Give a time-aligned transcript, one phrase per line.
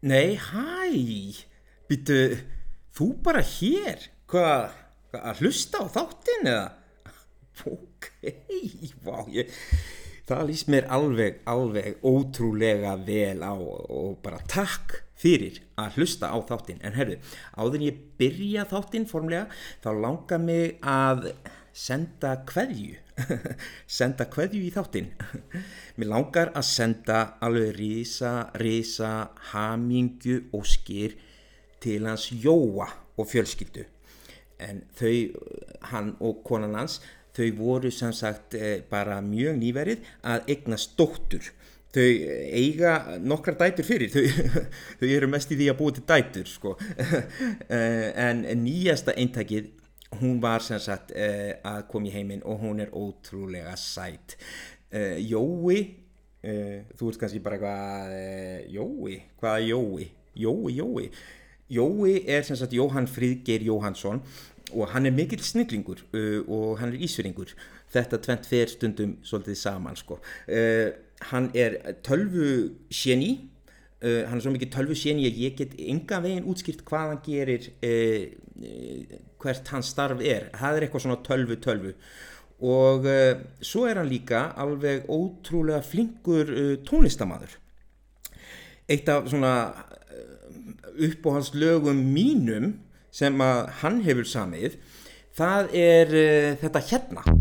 [0.00, 1.44] Nei, hæ,
[1.84, 2.14] býtu,
[2.96, 4.78] þú bara hér, hvað,
[5.12, 6.62] hva, að hlusta á þáttinn eða?
[7.68, 8.06] Ok,
[9.04, 9.52] vá, ég,
[10.24, 16.38] það líst mér alveg, alveg ótrúlega vel á og bara takk fyrir að hlusta á
[16.48, 16.80] þáttinn.
[16.80, 17.18] En herru,
[17.60, 19.50] áður ég byrja þáttinn formlega,
[19.84, 21.34] þá langar mig að
[21.76, 22.96] senda kveðju
[23.98, 25.12] senda kveðju í þáttinn.
[25.98, 29.12] Mér langar að senda alveg risa, risa
[29.52, 31.16] hamingju og skýr
[31.80, 33.86] til hans Jóa og fjölskyldu.
[34.60, 35.14] En þau,
[35.92, 37.00] hann og konan hans
[37.36, 41.52] þau voru sem sagt eh, bara mjög nýverið að eignast dóttur.
[41.90, 42.06] Þau
[42.54, 44.12] eiga nokkrar dætur fyrir.
[44.14, 44.66] Þau,
[45.00, 46.76] þau eru mest í því að búa til dætur sko.
[47.70, 49.72] Eh, en nýjasta eintakið
[50.18, 54.36] hún var sem sagt uh, að koma í heiminn og hún er ótrúlega sætt
[54.90, 55.76] uh, Jói
[56.42, 60.08] uh, þú ert kannski bara eitthvað Jói, hvað er Jói?
[60.40, 61.10] Jói, Jói.
[61.70, 64.22] Jói er sem sagt Jóhann Fríðgeir Jóhannsson
[64.70, 66.02] og hann er mikill snillingur
[66.46, 67.50] og hann er ísveringur
[67.90, 70.20] þetta tvent fer stundum svolítið saman sko.
[71.30, 71.74] Hann er
[72.06, 72.46] tölvu
[72.94, 73.32] sjeni
[74.00, 77.18] Uh, hann er svo mikið tölvu séni að ég get enga veginn útskýrt hvað hann
[77.26, 78.22] gerir uh,
[78.64, 80.48] uh, hvert hans starf er.
[80.56, 81.94] Það er eitthvað svona tölvu tölvu.
[82.60, 83.06] Og
[83.64, 86.50] svo er hann líka alveg ótrúlega flinkur
[86.84, 87.54] tónlistamæður
[88.92, 89.54] eitt af svona
[91.08, 92.74] uppáhaldslögum mínum
[93.16, 94.76] sem að hann hefur samið
[95.40, 96.16] það er
[96.60, 97.39] þetta hérna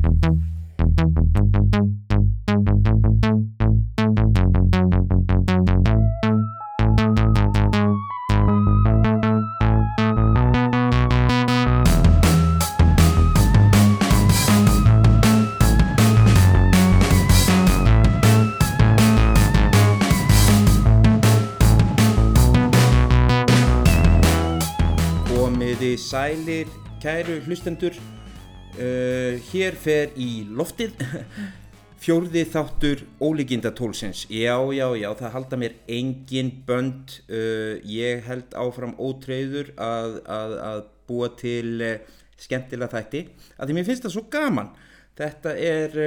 [27.30, 31.04] kæru hlustendur uh, hér fer í loftið.
[32.02, 37.20] Fjórði þáttur ólíkinda tólsins já, já, já, það halda mér engin bönd.
[37.30, 40.82] Uh, ég held áfram ótreyður að, að, að
[41.12, 43.24] búa til uh, skemmtilega þætti.
[43.60, 44.74] Að því mér finnst það svo gaman.
[45.20, 46.02] Þetta er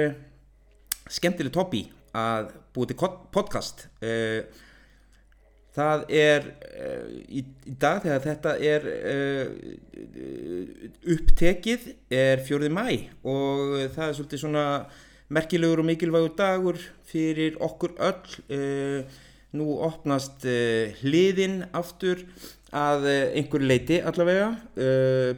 [1.07, 1.85] skemmtileg topi
[2.19, 2.99] að búa til
[3.31, 3.87] podcast.
[4.03, 4.59] Og
[5.73, 9.45] það er uh, í, í dag þegar þetta er uh,
[11.15, 12.85] upptekið er fjörði mæ
[13.25, 14.65] og það er svolítið svona
[15.33, 18.41] merkilegur og mikilvægur dagur fyrir okkur öll.
[18.49, 19.21] Uh,
[19.53, 20.47] nú opnast
[21.03, 22.23] hliðin aftur
[22.73, 23.03] að
[23.37, 24.47] einhver leiti allavega.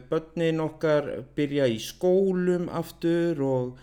[0.08, 3.82] Börnin okkar byrja í skólum aftur og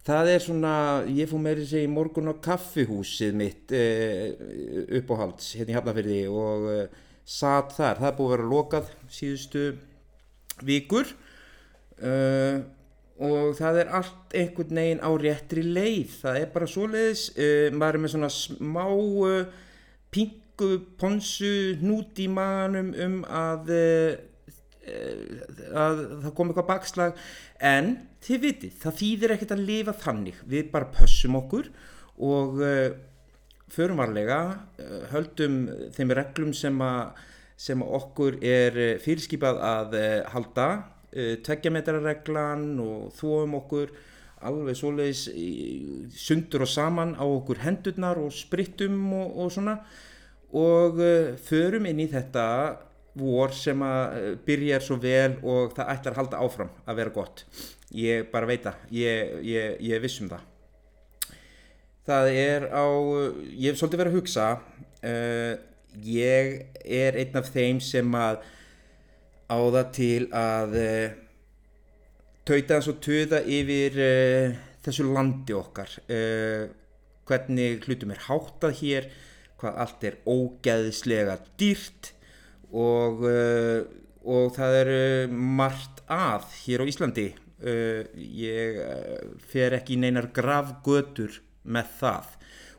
[0.00, 0.74] Það er svona,
[1.12, 4.32] ég fór meiri segi morgun á kaffihúsið mitt eh,
[4.96, 8.00] uppáhalds hérna í Hafnarfjörði og eh, satt þar.
[8.00, 9.64] Það er búið að vera lokað síðustu
[10.66, 11.08] vikur
[12.04, 12.60] uh,
[13.20, 16.16] og það er allt einhvern veginn á réttri leið.
[16.22, 19.68] Það er bara svo leiðis, uh, maður er með svona smá uh,
[20.12, 23.72] pingu, ponsu, hnút í manum um að,
[24.88, 27.22] að það kom eitthvað bakslag.
[27.60, 27.92] En
[28.24, 30.42] þið vitið, það þýðir ekkert að lifa þannig.
[30.48, 31.70] Við bara pössum okkur
[32.20, 32.92] og uh,
[33.70, 34.40] förum varlega
[34.80, 35.62] uh, höldum
[35.96, 37.26] þeim reglum sem að
[37.60, 40.70] sem okkur er fyrirskipað að uh, halda.
[41.10, 43.90] Tveggjametrarreglan og þóum okkur
[44.46, 45.24] alveg svoleiðis
[46.14, 49.74] sundur og saman á okkur hendurnar og sprittum og, og svona.
[50.54, 51.02] Og
[51.42, 52.44] förum inn í þetta
[53.18, 57.44] vor sem að byrja svo vel og það ætlar að halda áfram að vera gott.
[57.96, 58.86] Ég bara veit það.
[58.94, 60.46] Ég, ég, ég vissum það.
[62.06, 62.86] Það er á
[63.54, 65.52] ég hef svolítið verið að hugsa uh,
[66.06, 66.54] ég
[66.84, 68.40] er einn af þeim sem að
[69.50, 71.18] á það til að uh,
[72.48, 75.98] tauta eins og töða yfir uh, þessu landi okkar.
[77.30, 79.10] Hvernig hlutum er háttað hér
[79.60, 82.14] hvað allt er ógeðislega dýrt
[82.72, 83.24] og,
[84.24, 84.90] og það er
[85.30, 87.28] margt að hér á Íslandi.
[87.60, 88.78] Uh, ég
[89.50, 92.30] fer ekki í neinar gravgötur með það.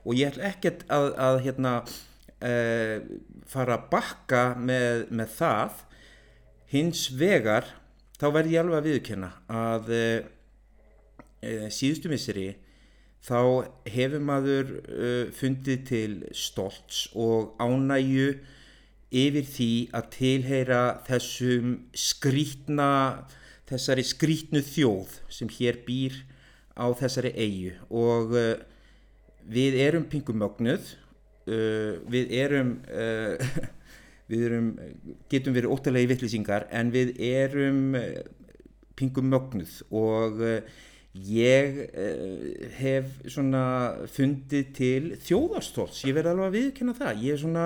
[0.01, 1.73] Og ég ætla ekkert að, að hérna,
[3.45, 5.75] fara að bakka með, með það.
[6.71, 7.67] Hins vegar
[8.17, 9.91] þá verð ég alveg að viðkjöna að
[11.73, 12.47] síðustu misseri
[13.21, 14.73] þá hefur maður
[15.37, 18.39] fundið til stolts og ánægu
[19.11, 22.91] yfir því að tilheyra þessum skrítna
[23.71, 26.15] þessari skrítnu þjóð sem hér býr
[26.75, 28.55] á þessari eigu og uh,
[29.51, 30.93] við erum pingumögnuð
[31.47, 33.39] uh, við erum uh,
[34.31, 34.69] við erum
[35.31, 38.21] getum verið óttalega í vittlýsingar en við erum uh,
[38.99, 39.81] pingum mögnuð.
[39.97, 40.41] Og
[41.11, 41.79] ég
[42.77, 43.07] hef
[44.13, 47.23] fundið til þjóðarstóls ég verði alveg að viðkynna það.
[47.25, 47.65] Ég er svona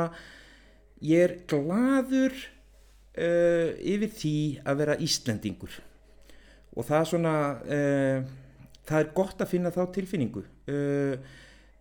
[1.04, 5.80] ég er gladur uh, yfir því að vera Íslendingur.
[6.76, 8.34] Og það er svona uh,
[8.86, 10.46] það er gott að finna þá tilfinningu.
[10.70, 11.18] Uh,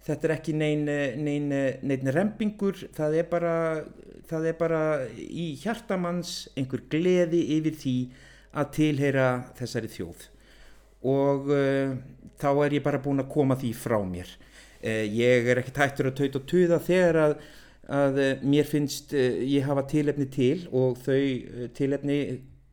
[0.04, 3.54] þetta er ekki nein, nein, nein rempingur það er bara
[4.28, 4.82] það er bara
[5.16, 7.96] í hjartamanns einhver gleði yfir því
[8.54, 9.28] að tilheyra
[9.58, 10.28] þessari þjóð.
[11.04, 11.96] Og uh,
[12.40, 14.30] þá er ég bara búin að koma því frá mér.
[14.84, 17.36] Uh, ég er ekki tættur að tauta og tuða þegar að,
[17.90, 22.18] að uh, mér finnst uh, ég hafa tilefni til og þau uh, tilefni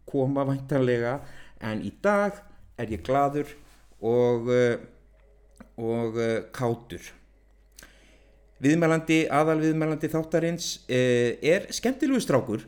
[0.07, 1.19] koma væntanlega.
[1.61, 2.39] En í dag
[2.79, 3.47] er ég gladur
[4.01, 4.47] og,
[5.77, 6.15] og
[6.55, 7.03] kátur.
[8.65, 12.65] Viðmælandi, aðal viðmælandi þáttarins er skemmtilegu strákur.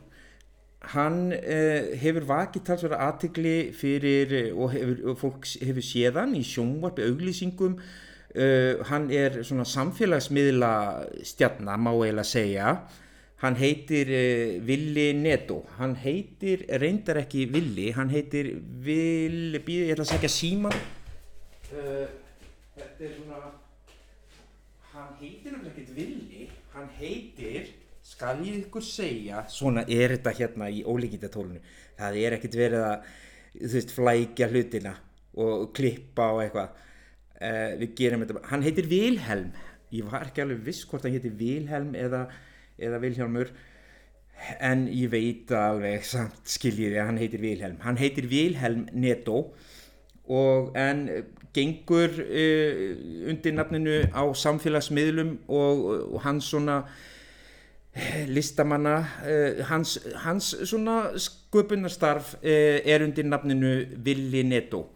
[0.94, 1.34] Hann
[1.98, 7.80] hefur vakið talsverða aðtikli fyrir og, hefur, og fólk hefur séðan í sjónvarpi auglýsingum
[8.34, 10.72] uh, hann er svona samfélagsmiðla
[11.26, 12.74] stjarnar má eiginlega segja.
[13.42, 15.62] Hann heitir uh, Willi Neto.
[15.78, 18.54] Hann heitir reyndar ekki Willi hann heitir
[18.84, 22.06] býði, ég ætla að segja síman uh,
[22.78, 23.40] þetta er svona
[24.94, 27.72] hann heitir nefnilega ekkert Willi hann heitir
[28.04, 29.42] skal ég ykkur segja?
[29.48, 31.60] Svona er þetta hérna í ólíkindatólinu.
[31.96, 33.06] Það er ekkert verið að
[33.54, 34.92] þú veist flækja hlutina
[35.40, 36.83] og klippa og eitthvað
[37.44, 39.52] uh, við gerum þetta hann heitir Vilhelm.
[39.94, 42.24] Ég var ekki alveg viss hvort hann heitir Vilhelm eða,
[42.80, 43.52] eða Vilhjálmur
[44.58, 47.78] en ég veit alveg samt skiljið að hann heitir Vilhelm.
[47.84, 49.38] Hann heitir Vilhelm Neto
[50.24, 51.06] og en
[51.54, 56.82] gengur uh, undir nafninu á samfélagsmiðlum og, og hans svona
[58.26, 64.88] listamanna uh, hans, hans svona sköpunarstarf uh, er undir nafninu Willi Netto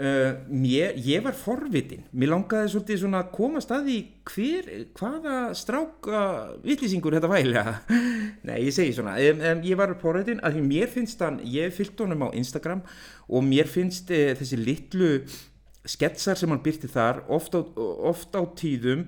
[0.00, 2.06] uh, mér, ég var forvitin.
[2.16, 3.98] Mér langaði svolítið svona að koma staði
[4.30, 6.22] hver, hvaða stráka
[6.64, 7.64] vittlýsingur þetta væli
[8.48, 11.74] nei, ég segi svona um, um, ég var forvitin að því mér finnst hann ég
[11.74, 12.84] fyllt honum á Instagram
[13.28, 15.10] og mér finnst þessi litlu
[15.88, 19.06] sketsar sem hann byrti þar oft á, oft á tíðum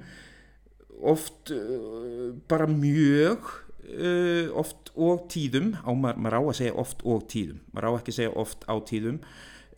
[1.03, 3.49] oft uh, bara mjög
[3.93, 5.73] uh, oft og tíðum.
[5.83, 7.63] Á, maður, maður á að segja oft og tíðum.
[7.73, 9.19] Maður á ekki að segja oft á tíðum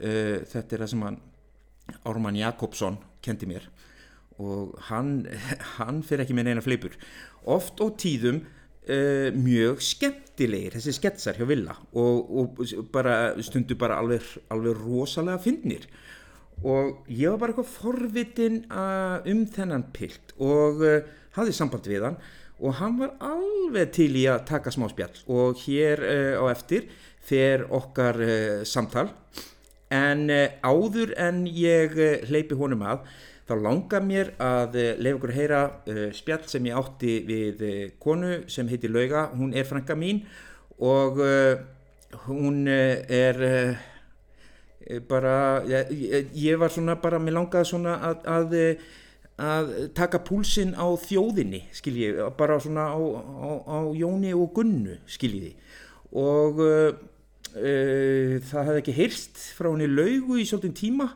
[0.01, 1.23] uh, þetta er það sem hann
[2.09, 3.69] Ármann Jakobsson kendi mér.
[4.43, 5.23] Og hann,
[5.79, 6.97] hann fyrir ekki með neina fleipur
[7.51, 11.77] oft og tíðum uh, mjög skemmtilegir þessi sketsar hjá Villa.
[12.01, 12.65] Og, og
[12.95, 14.25] bara stundu bara alveg,
[14.55, 15.89] alveg rosalega fyndnir.
[16.65, 20.35] Og ég var bara eitthvað forvitin uh, um þennan pilt.
[20.39, 21.01] Og uh,
[21.37, 22.19] hafði samband við hann.
[22.65, 25.17] Og hann var alveg til í að taka smá spjall.
[25.29, 26.01] Og hér
[26.39, 26.87] á eftir
[27.25, 28.21] fer okkar
[28.69, 29.09] samtal
[29.95, 33.05] en uh, áður en ég uh, hleypi honum að
[33.45, 35.63] þá langar mér að uh, leiða okkur að heyra
[36.17, 37.65] spjall sem ég átti við
[38.03, 40.25] konu sem heitir Lauga, hún er frænka mín
[40.83, 41.21] og
[42.25, 43.39] hún er
[45.09, 45.37] bara,
[45.69, 48.57] ég, var svona bara, mér langaði svona að, að,
[49.45, 55.55] að taka púlsinn á þjóðinni, skilji, bara svona á, á, á Jóni og Gunnu, skiljiði
[56.15, 56.61] og
[57.55, 61.11] uh, uh, það hefði ekki heyrst frá henni laugu í svolítinn tíma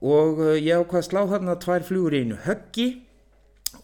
[0.00, 2.88] og uh, ég ákvað að slá þarna tvær flugur í einu höggi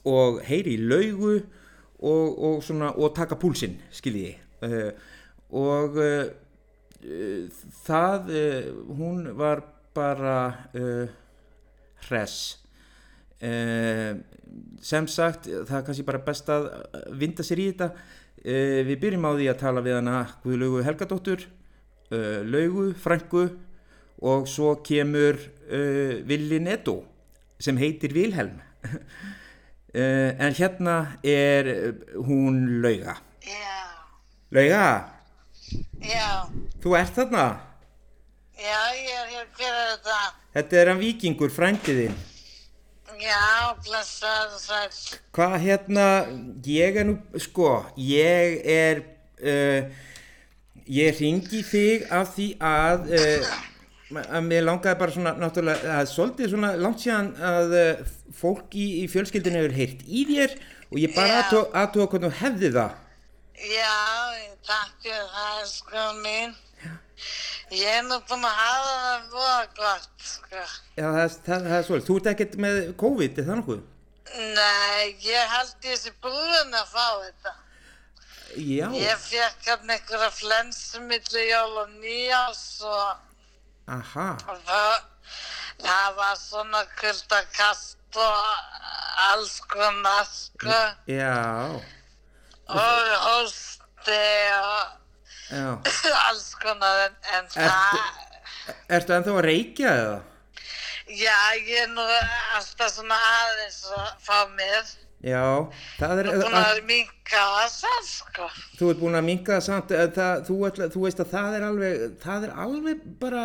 [0.06, 4.34] og heyri í laugu og, og, svona, og taka púlsinn, skiljiði
[5.56, 5.96] og
[7.86, 9.62] það, uh, hún var
[9.96, 11.08] bara uh,
[12.08, 12.58] hress.
[13.36, 14.16] Uh,
[14.80, 16.70] sem sagt það er kannski bara best að
[17.18, 17.90] vinda sér í þetta
[18.46, 21.40] við byrjum á því að tala við hana Guðlaugu Helgadóttur
[22.46, 23.48] Laugu, Franku
[24.22, 25.40] og svo kemur
[26.28, 27.00] Willi Netto
[27.58, 28.60] sem heitir Vilhelm
[30.44, 31.72] en hérna er
[32.14, 33.82] hún Lauga Já,
[34.54, 34.86] Lauga
[36.06, 36.28] já,
[36.82, 37.44] Þú ert þarna?
[38.54, 40.18] já, ég er hér, hver er þetta?
[40.56, 42.14] Þetta er hann vikingur, frændiðinn.
[43.16, 45.20] Já, blessað og sæl.
[45.36, 46.08] Hvað hérna,
[46.68, 49.00] ég er nú, sko, ég er,
[49.40, 49.88] uh,
[50.90, 53.54] ég ringi þig af því að, uh,
[54.26, 58.04] að mér langaði bara svona, náttúrulega, að svolítið svona langt síðan að uh,
[58.36, 60.58] fólk í, í fjölskyldinu hefur heyrt í þér
[60.90, 61.64] og ég bara Já.
[61.84, 63.02] aðtóða hvernig þú hefði það.
[63.56, 63.98] Já,
[64.68, 66.56] takk fyrir það, sko mín.
[67.70, 70.64] Ég er nú búin að hafa það voða gott, sko.
[70.96, 72.06] Já, það, er- það, það er svolítið.
[72.08, 73.80] Þú ert ekkert með COVID, er það nokkuð?
[74.56, 77.54] Nei, ég held ég sé búin að fá þetta.
[78.56, 83.16] Já, Ég fekk hann einhverja flensu milli jól og nýjás og
[83.92, 84.94] aha, og það,
[85.82, 88.46] það var svona kuldakast og
[89.26, 90.78] alls konar, sko,
[91.10, 91.34] já,
[92.68, 94.22] og hósti
[94.60, 94.94] og.
[96.26, 98.00] alls konar, en, en það,
[98.98, 100.16] Ertu ennþá að reykja eða?
[101.06, 102.02] já, ég er nú
[102.56, 104.88] alltaf svona aðeins að fá mér.
[105.26, 105.44] Já,
[106.00, 108.48] það er, Ég er búin að, minka það, sko.
[108.78, 111.66] þú ert búin að minka það samt, það, þú, ætla, þú veist að það er
[111.70, 113.44] alveg, það er alveg bara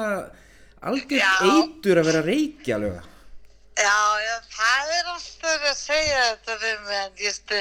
[0.82, 1.32] algjör Já.
[1.54, 3.11] eitur að vera reykja alveg.
[3.80, 7.60] Já, já, það er alltaf að segja þetta við mig, en stu,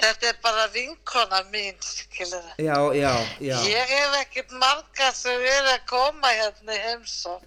[0.00, 2.62] þetta er bara vinkona mín, skilur það.
[2.64, 3.12] Já, já,
[3.44, 7.46] já, Ég hef ekkert marga sem er að koma hérna í heimsókn.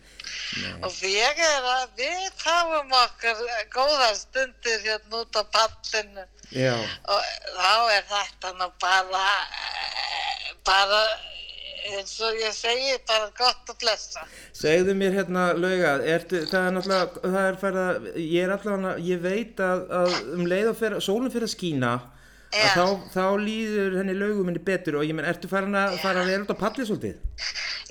[0.86, 3.42] Og ég er að, við fáum okkar
[3.74, 6.26] góðar stundir hérna út á pallinu.
[6.54, 6.78] Já,
[7.10, 9.26] og þá er þetta nú bara,
[9.58, 11.02] eh, bara,
[11.92, 14.24] eins og ég segi, bara gott að blessa.
[14.56, 18.96] segðu mér hérna lauga, ertu, það er náttúrulega, það er færð að, ég er allavega,
[19.10, 21.94] ég veit að, að um leið og sólum fyrir að skína,
[22.54, 22.74] að Já.
[22.78, 22.86] þá,
[23.16, 26.46] þá líður henni laugum henni betur og ég menn, ertu farin að fara að vera
[26.46, 27.22] út á palli svolítið?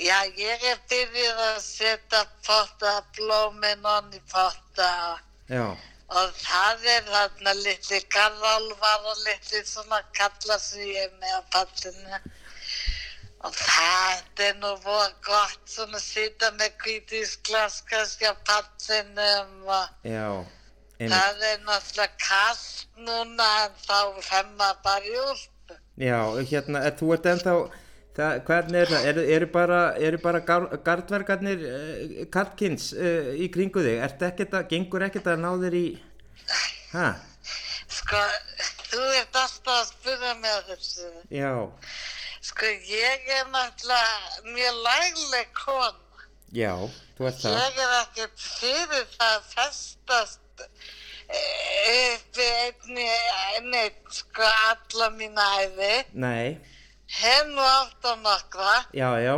[0.03, 4.93] Já, ég er byrjuð að setja potta, blómin onni potta
[5.51, 5.67] Já,
[6.13, 11.43] og það er þarna litli garðálfar og litli svona kallar sem ég er með á
[11.55, 12.21] pallinu.
[13.43, 16.77] Og þetta er nú voða gott svona að sitja með
[18.23, 20.27] á pallinum og já,
[21.01, 25.79] það er náttúrulega kallt núna en þá fer maður bara í úlpu.
[25.99, 26.21] Já,
[26.53, 27.57] hérna, er, þú ert ennþá,
[28.17, 33.51] það, hvernig er það, eru, eru bara, eru bara gar, gardverkarnir uh, Karlkins uh, í
[33.53, 35.87] kringu þig, ertu ekkert að, gengur ekkert að ná þér í,
[36.95, 37.07] hæ,
[37.93, 38.21] Sko,
[38.89, 41.09] þú ert alltaf að spura mig að þessu.
[41.35, 41.53] já,
[42.43, 45.99] Sko, ég er náttúrulega mjög lægleg kona.
[46.53, 46.73] já,
[47.17, 50.65] þú ert það, Ég er ekkert fyrir það að festast
[51.29, 53.07] eh, uppi einni,
[53.71, 55.93] neitt, sko, alla mína æfi.
[56.13, 56.59] nei,
[57.13, 59.37] Hef nú átt á nokkra já, já,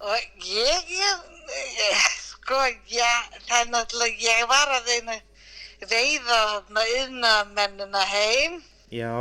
[0.00, 2.62] og ég er, sko,
[2.94, 5.18] ég, það er náttúrulega, ég var að reyna
[5.88, 8.58] veiða þarna yðnaðamennina heim.
[8.92, 9.12] já,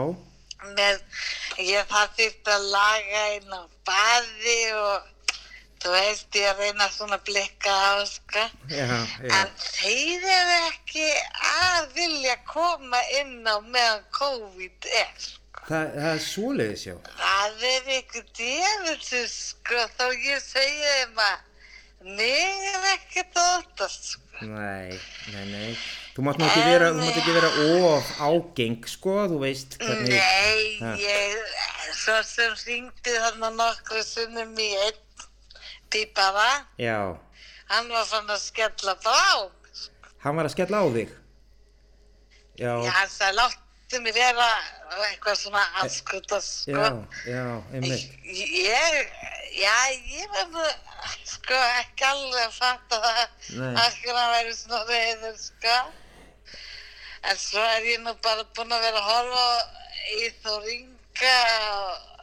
[0.77, 0.99] með,
[1.61, 5.13] ég það þýtti að laga inn á baði og
[5.83, 8.45] þú veist ég að reyna svona að blikka á sko.
[8.73, 8.87] já,
[9.21, 11.09] já, En þeir eru ekki
[11.53, 15.11] að vilja koma inn á meðan COVID er.
[15.17, 15.65] sko.
[15.67, 21.37] það, það er svoleiðis, já, Það er ykkur djöfusir sko þó ég segi þeim að
[22.17, 24.21] mig er ekkert óttast sko.
[24.41, 24.97] nei,
[25.33, 25.77] nei, nei,
[26.17, 27.49] þú mátt ekki vera, þú mátt ekki vera
[27.93, 30.95] of ágeng, sko, þú veist, hvernig, Nei, Ha.
[30.97, 31.35] ég,
[31.93, 34.97] svo sem ringdi þarna nokkru sinnum í einn
[35.93, 36.97] pípara, já,
[37.69, 39.51] hann var fann að skella frá.
[40.25, 41.13] hann var að skella á þig,
[42.57, 44.49] já, Já, hann sagði, láttu mig vera
[45.05, 46.71] eitthvað svona anskuta, sko.
[46.73, 46.89] já,
[47.29, 47.45] já,
[47.77, 49.13] einmitt, Ég,
[49.53, 49.77] já,
[50.17, 50.65] ég nú,
[51.29, 53.23] sko, ekki alveg að fatta það,
[53.85, 55.77] að væri svona reyður, sko.
[57.23, 59.47] En svo er ég nú bara búin að vera að horfa
[60.17, 61.37] í Þóringa
[61.71, 62.13] og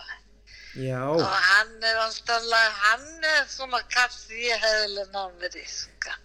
[0.74, 2.46] Og hann er alltaf,
[2.82, 5.66] hann er svona kassi ég hefði ná mér í,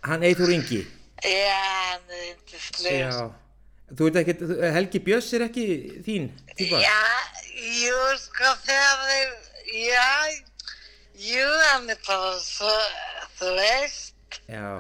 [0.08, 0.80] hann Eithor Ingi,
[1.22, 1.60] Já,
[1.92, 2.98] hann er yndislegur.
[2.98, 5.66] Já, þú ekkert, þú- Helgi Björns er ekki
[6.08, 6.80] þín típa?
[6.82, 6.98] Já,
[7.84, 9.30] jú, sko, þegar þeir,
[9.86, 10.10] já,
[11.30, 12.74] jú, hann er bara svo,
[13.38, 14.80] þú veist, Já,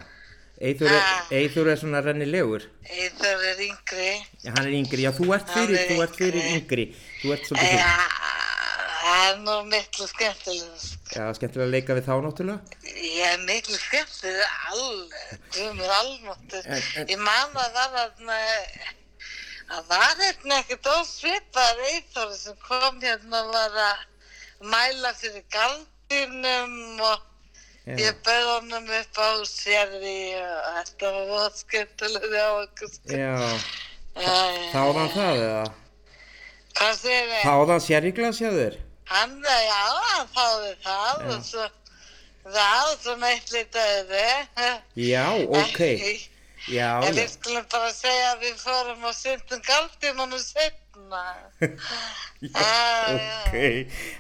[0.62, 1.27] Eithor er, Ah.
[1.31, 4.12] Er svona rennilegur, Eithor er yngri.
[4.43, 6.86] já, hann er yngri, já, þú ert fyrir, þú ert fyrir yngri.
[7.22, 8.10] þú ert svolítið Já, fyrir,
[9.03, 11.13] það er nú miklu skemmtilega, sko.
[11.15, 12.60] já, skemmtilega að leika við þá náttúrulega,
[13.29, 15.22] er miklu skemmtilega, alveg.
[16.65, 18.38] En- en- Ég man að það var þarna,
[19.69, 23.98] að var hérna ekkert ósvipar Eithor sem kom hérna og var að
[24.65, 27.28] mæla fyrir galdinum og já,
[27.98, 32.91] Ég bauð honum upp á sérði og þetta var voða skemmtilega á okkur.
[32.93, 33.17] sko.
[33.17, 33.34] já,
[34.19, 34.36] Já,
[34.74, 35.65] þáðan það eða,
[36.79, 37.43] Hvað segir þið?
[37.48, 38.77] þáðan sériglas hjá þér,
[39.10, 41.29] Hann, já, hann þáði það Já.
[41.34, 41.67] og svo,
[42.50, 44.12] það og svo neitt lítið
[44.96, 45.79] já, ok,
[46.69, 51.24] já, En já, við skulum bara segja að við fórum og syndum galdinunum setna.
[52.53, 52.67] já,
[53.15, 53.55] ok,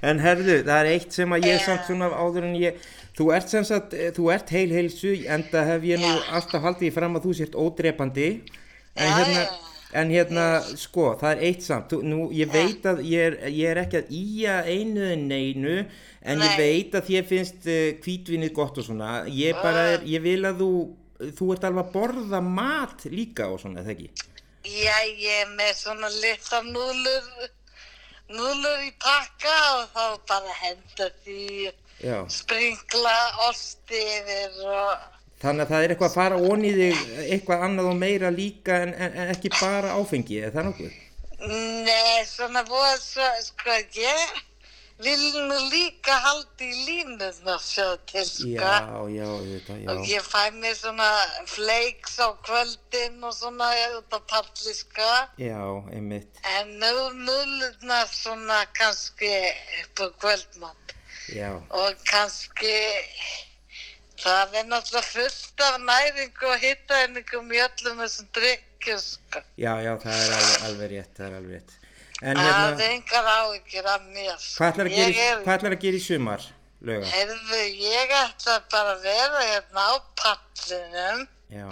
[0.09, 1.65] en herðu, það er eitt sem að ég Já.
[1.67, 2.79] samt svona áður en ég,
[3.19, 6.21] þú ert sem sagt, eh, þú ert heil heilsu, enda hef ég nú Já.
[6.39, 8.29] alltaf haldið í fram að þú sért ódrepandi,
[8.95, 9.65] en Já, hérna, já.
[9.89, 10.43] En hérna,
[10.77, 13.97] sko, það er eitt samt, þú, nú, ég veit að ég er, ég er ekki
[13.97, 15.77] að íja einu en neinu,
[16.21, 16.59] en ég Nei.
[16.59, 20.61] veit að þér finnst uh, hvítvinnið gott og svona, ég bara er, ég vil að
[20.61, 20.69] þú,
[21.39, 24.11] þú ert alveg að borða mat líka og svona, eða ekki?
[24.69, 27.49] Já, ég er með svona litla núlur,
[28.29, 33.15] núlur í pakka og þá bara henda því, Já, springla
[33.49, 35.07] osti yfir og...
[35.41, 38.93] þannig að það er eitthvað að fara onni þig, eitthvað annað og meira líka en,
[38.95, 40.99] en, en ekki bara áfengi, eða það nokkuð?
[41.39, 44.39] Nei, svona voða svo, sko, ég
[44.99, 48.49] vil nú líka halda í línuna sjá til, sko.
[48.51, 49.87] Já, já, þetta, já.
[49.93, 51.07] Og ég fæ mér svona
[51.47, 55.11] flakes á kvöldin og svona út á palli, sko.
[55.39, 55.59] Já,
[55.95, 59.31] einmitt, En nú núluna svona kannski
[59.83, 60.98] upp á kvöldmatt.
[61.35, 62.75] Já, Og kannski,
[64.19, 69.41] það er náttúrulega fullt af næringu og hittaeiningum í öllum þessum drikkjum, sko.
[69.57, 71.75] já, já, það er alveg, alveg rétt, það er alveg rétt.
[72.21, 74.33] En Það er hérna, engar áhyggjur af mér.
[74.57, 76.41] hvað ætlar að er- að gera í sumar,
[76.83, 77.05] löga?
[77.13, 81.27] Heyrðu, ég ætla bara að vera hérna á pallinum.
[81.49, 81.69] Já,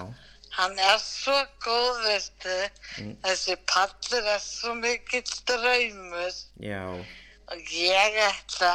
[0.57, 2.53] Hann er svo góð, veistu.
[2.97, 3.17] Mm.
[3.21, 6.31] Þessi pallur er svo mikill draumur.
[6.59, 7.05] já,
[7.51, 8.73] Og ég ætla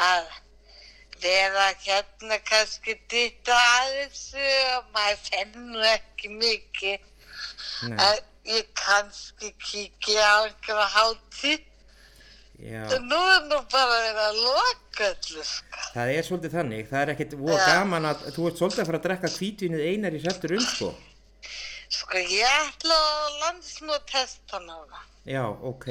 [0.00, 0.28] að
[1.22, 7.00] vera hérna kannski dýta aðeins og maður fennur ekki mikið.
[7.90, 11.64] nei, En ég kannski kíkja á einhverja hátíð.
[12.58, 12.82] já.
[13.10, 15.82] Nú er nú bara verið að loka öllu, sko.
[15.94, 17.66] Það er svolítið þannig, það er ekkert Já.
[17.66, 20.88] gaman að þú ert svolítið að fara að drekka hvítvinnið einar í sættur um, sko.
[21.88, 25.04] Sko, ég ætla að landsmót hesta núna.
[25.28, 25.86] Já, ok,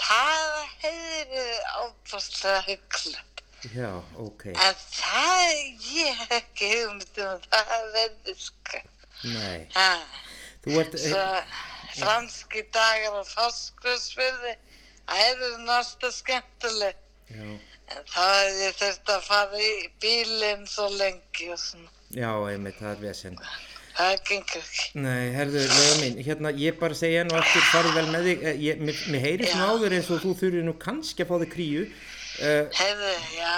[0.00, 3.42] Það hefði verið ábúrslega hugglegt.
[3.74, 3.90] já,
[4.22, 5.54] ok, En það,
[5.96, 8.82] ég hef ekki hugmynd um að það verði, sko.
[9.24, 9.66] nei.
[9.74, 9.88] Ha.
[10.66, 11.24] Þú ert, Svo
[11.96, 14.52] franski dagar á fáskursfyrði,
[15.08, 16.96] það eru náttúrulega skemmtileg.
[17.30, 21.90] já, En þá hefði ég þurft að fara í bílinn svo lengi og svona.
[22.10, 23.38] já, einmitt, það er vesen.
[23.96, 24.86] Það gengur ekki.
[25.00, 28.58] Nei, herðu, lögum mín, hérna, ég bara segja nú aftur, farðu vel með þig, Eh,
[28.66, 29.70] ég, mér, mér heyrist nú Já.
[29.72, 33.54] áður eins og þú þurfir nú kannski að fá þig kríu, uh, Hefði, já,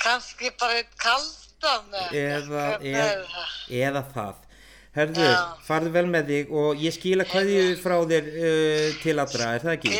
[0.00, 3.52] kannski bara eitt kaldan eða, eða, það?
[3.82, 4.40] eða það.
[4.92, 5.36] Herðu, Já.
[5.64, 9.76] farðu vel með þig og ég skila kveðju frá þér uh, til allra, er það
[9.78, 9.92] ekki?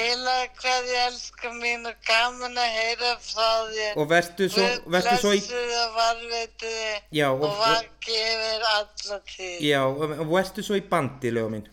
[0.63, 3.95] Hvað ég elska mín og gaman að heyra frá þér.
[3.97, 8.67] Og vertu svo, vertu svo í, blessi og varveiti þig Já, og- og vaki yfir
[8.75, 9.57] alla tíð.
[9.65, 11.67] já, og vertu svo í bandi, lögum mín.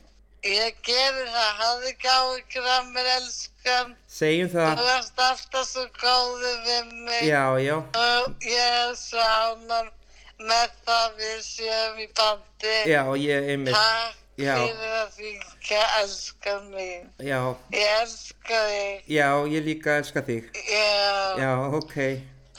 [0.47, 3.95] Ég geri það, áhyggjur af mér elskan.
[4.08, 7.23] Segjum Þú það, varst alltaf svo góðu við mig.
[7.27, 9.91] já, já, Og ég er svo ánum
[10.39, 12.75] með það við séum í bandi.
[12.91, 14.56] já, ég, einmitt, Takk Já.
[14.56, 17.10] fyrir að þingja elskan mín.
[17.19, 17.39] já,
[17.75, 19.02] Ég elska þig.
[19.12, 20.47] já, ég líka elska þig.
[20.56, 21.36] Já.
[21.43, 21.95] Já, ok,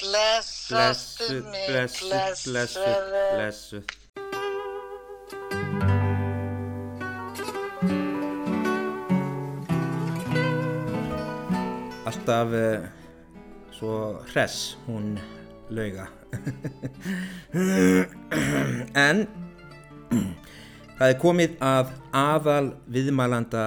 [0.00, 1.66] Blessastu blessuð, mig.
[1.68, 3.84] blessuð, blessuð, blessuð.
[12.10, 12.86] Alltaf uh,
[13.76, 13.92] svo
[14.32, 15.18] hress hún
[15.70, 16.08] lauga.
[19.06, 19.26] En
[20.98, 23.64] það er komið að aðal viðmælanda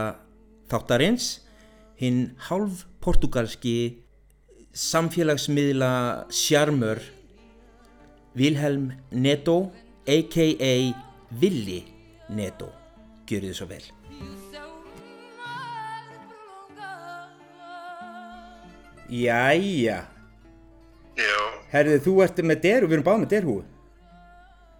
[0.71, 1.41] þáttarins,
[1.99, 4.03] hinn hálf portugalski
[4.73, 7.01] samfélagsmiðla sjarmör
[8.33, 9.71] Vilhelm Neto
[10.09, 10.73] a.k.a.
[11.41, 11.83] Willi
[12.33, 12.71] Neto
[13.29, 13.85] gjörðu þið svo vel
[19.13, 19.99] Jæja
[21.17, 21.37] Já,
[21.73, 23.55] Herðu, þú ert með derhú, við erum báð með derhú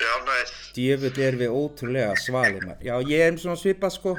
[0.02, 0.72] já, næst.
[0.78, 4.16] Djöfull er við ótrúlega svalir maður Já, ég er svona svipað sko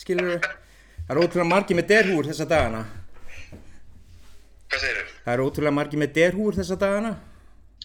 [0.00, 2.84] Skilur Það er ótrúlega margir með derhúr þessa dagana
[4.70, 5.04] Hvað segirðu?
[5.26, 7.12] Það er ótrúlega margir með derhúr þessa dagana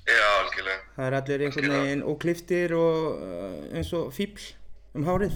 [0.05, 0.81] Já, algjörlega.
[0.95, 4.43] Það er allir einhvern veginn ókliftir og uh, eins og fíbl
[4.93, 5.33] um hárið.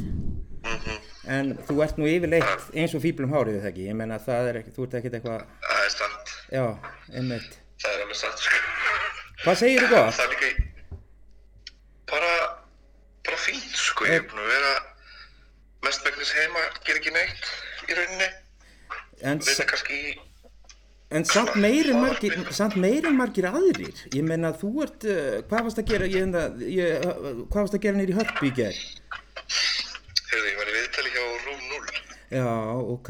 [1.26, 3.88] En þú ert nú yfirleitt eins og fíbl um hárið, það ekki?
[3.90, 6.36] Ég menna það er ekki, þú ert ekkert eitthvað, Það er sant.
[6.54, 6.64] já,
[7.18, 7.58] einmitt.
[7.80, 8.58] Það er alveg sant, sko.
[9.44, 10.16] Hvað segir þú gott?
[10.18, 10.50] Það er líka.
[12.10, 12.32] Bara,
[13.28, 14.08] bara fínt, sko.
[14.10, 14.72] Ég er búin að vera
[15.86, 17.44] mestmægnis heima, ger ekki neitt
[17.88, 18.30] í rauninni.
[19.22, 20.12] En, Vinna sa- kannski í...
[21.16, 23.98] en samt meiri margir, samt meiri margir aðrir.
[24.16, 27.78] Ég menna þú ert, uh, hvað varst að gera, ég, enda, ég, uh, hvað varst
[27.80, 28.84] að gera nýri hörpu í gerð?
[30.30, 31.88] Heyrðu, ég var í viðtali hjá Rúm 0.
[32.30, 32.50] Já,
[33.00, 33.10] ok.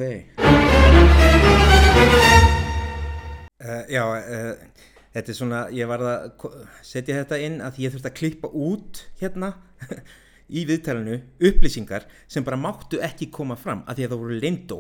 [3.60, 6.48] Uh, já, uh, þetta er svona, ég var að
[6.86, 9.54] setja þetta inn að ég þurfti að klippa út hérna
[10.60, 11.18] í viðtalinu
[11.50, 14.80] upplýsingar sem bara máttu ekki koma fram af því að það voru lindó.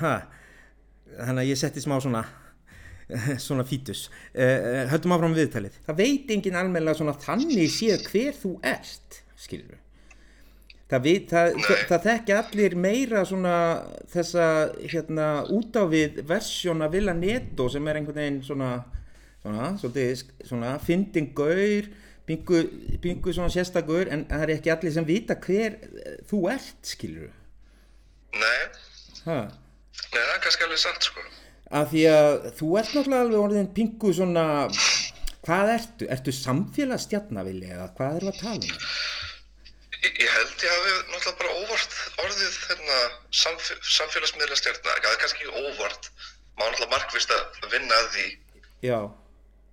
[0.00, 2.24] Þannig að ég setti smá svona
[3.46, 4.08] svona fítus.
[4.34, 5.78] Uh, höldum áfram viðtalið.
[5.86, 6.60] Það veit engin
[6.96, 9.81] svona þannig séð hver þú ert skilur
[10.92, 13.56] það, veit, það, það, það þekki allir meira svona
[14.12, 14.48] þessa
[14.82, 18.74] hérna út á við versjón af Villa Neto sem er einhvern veginn svona
[19.42, 19.72] svona,
[20.46, 21.88] svona fyndin gaur
[22.28, 22.62] bingu,
[23.02, 27.32] bingu svona sérstakur en það er ekki allir sem vita hver eh, þú ert skilur
[28.32, 28.60] Nei,
[29.26, 31.24] ha nei, það er kannski alveg satt, sko.
[31.72, 34.46] að því að þú ert náttúrulega alveg orðin pingu svona
[35.42, 36.08] hvað ertu?
[36.14, 39.21] Ertu samfélagsstjarnavili eða hvað erum við að tala um?
[40.62, 42.96] Held ég hafi náttúrulega bara óvart orðið hérna,
[43.34, 46.04] samf samfélagsmiðla stjórna, það er kannski óvart,
[46.54, 48.26] maður náttúrulega markvist að vinna að því,
[48.86, 48.98] Já,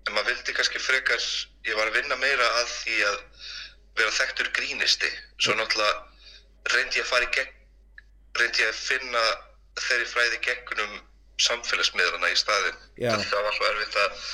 [0.08, 1.28] en maður vildi kannski frekar,
[1.69, 3.19] ég var að vinna meira að því að
[3.99, 7.54] vera þekktur grínisti, svo náttúrulega reyndi ég að fara í gegn,
[8.41, 9.23] reyndi ég að finna
[9.84, 10.95] þeirri fræði gegnum
[11.45, 13.13] samfélagsmiðlana í staðinn, Já.
[13.13, 14.25] það var svo erfitt að,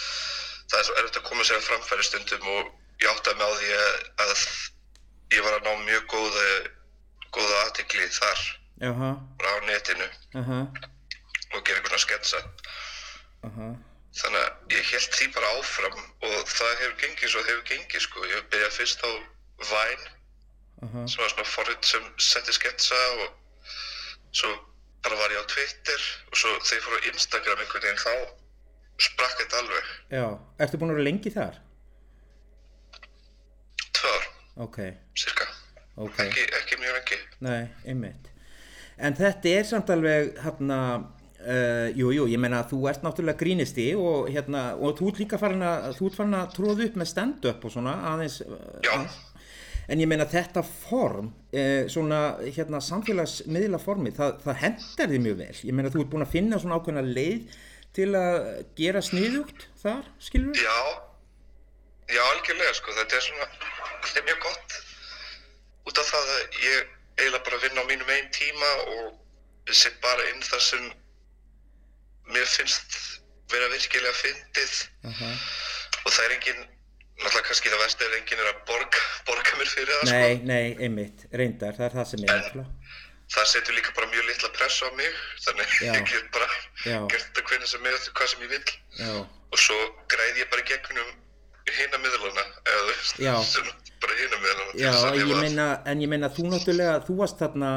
[0.71, 2.71] það er svo erfitt að koma sér að framfæri stundum og
[3.03, 4.47] ég áttaði mig á því að, að
[5.33, 6.45] ég var að ná mjög góða,
[7.33, 8.43] góða aðtikli þar,
[8.83, 9.09] jaha,
[9.39, 10.07] bara á netinu
[10.41, 10.59] aha,
[11.55, 12.41] og gera einhvern að sketsa.
[13.49, 13.69] aha,
[14.15, 18.21] Þannig að ég held því bara áfram og það hefur gengið svo hefur gengið sko.
[18.31, 19.11] Ég byrjaði fyrst á
[19.59, 20.11] Vine
[21.09, 23.33] sem var svona forrið sem setti sketsa og
[24.35, 24.53] svo
[25.03, 25.99] bara var ég á Twitter
[26.31, 28.13] og svo þegar ég fór á Instagram einhvern veginn þá
[29.09, 29.91] sprakk þetta alveg.
[30.15, 30.25] já.
[30.63, 31.59] Ertu búin að vera lengi þar?
[33.99, 34.25] Tvö ár,
[34.57, 34.77] Ok,
[35.19, 35.45] cirka.
[35.97, 37.17] ok, Ekki, ekki mjög lengi.
[37.43, 38.29] nei, einmitt.
[38.97, 40.77] En þetta er samt alveg hérna,
[41.43, 45.19] uh, jú, jú, ég meina að þú ert náttúrulega grínisti og hérna, og þú ert
[45.19, 48.37] líka farin að, þú ert farin að tróða upp með stand-up og svona aðeins,
[48.85, 48.91] Já.
[48.95, 49.17] aðeins.
[49.91, 55.35] En ég meina þetta form, eh, svona hérna samfélagsmiðla formi, það, það hendar þið mjög
[55.43, 55.51] vel.
[55.67, 57.59] Ég meina þú ert búin að finna svona ákveðna leið
[57.93, 58.39] til að
[58.79, 60.55] gera sniðugt þar, skilur?
[60.57, 60.79] Já,
[62.11, 62.93] já algjörlega sko.
[62.99, 63.47] Þetta er svona,
[64.05, 64.77] þetta er mjög gott.
[65.89, 70.23] Út af það að ég eiginlega bara vinna á mínum einn tíma og set bara
[70.31, 70.87] inn það sem
[72.33, 72.95] mér finnst
[73.53, 74.73] vera virkilega fyndið
[75.11, 75.29] Aha.
[76.03, 76.61] og það er engin,
[77.21, 80.47] náttúrulega kannski það vest er engin er að borga, borga mér fyrir það Nei, sko.
[80.51, 82.95] nei, einmitt, reyndar, það er það sem ég er náttúrulega.
[83.35, 85.91] Það setur líka bara mjög litla press á mig, þannig Já.
[85.95, 86.49] ég get bara
[86.85, 86.97] Já.
[87.13, 88.65] gert þetta hvernig sem er, hvað sem ég vil
[89.01, 89.77] Já, og svo
[90.13, 90.69] græði ég bara í
[91.65, 93.39] gegnum hina miðluna, eða
[94.03, 94.69] bara hina miðluna.
[94.75, 97.71] til já, að ég meina, en ég meina þú náttúrulega, þú varst þarna,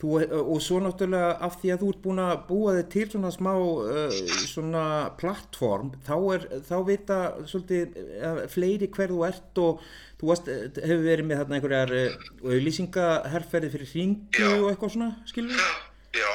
[0.00, 3.32] þú, og svo náttúrulega af því að þú ert búin að búa þig til svona
[3.34, 4.86] smá, uh, svona
[5.20, 9.84] plattform, þá er, þá vita svolítið uh, fleiri hver þú ert og
[10.20, 15.10] þú varst, uh, hefur verið með þarna einhverjar uh, auðlýsingaherferði fyrir hringu og eitthvað svona,
[15.30, 15.56] skilur?
[15.58, 16.30] Já, já,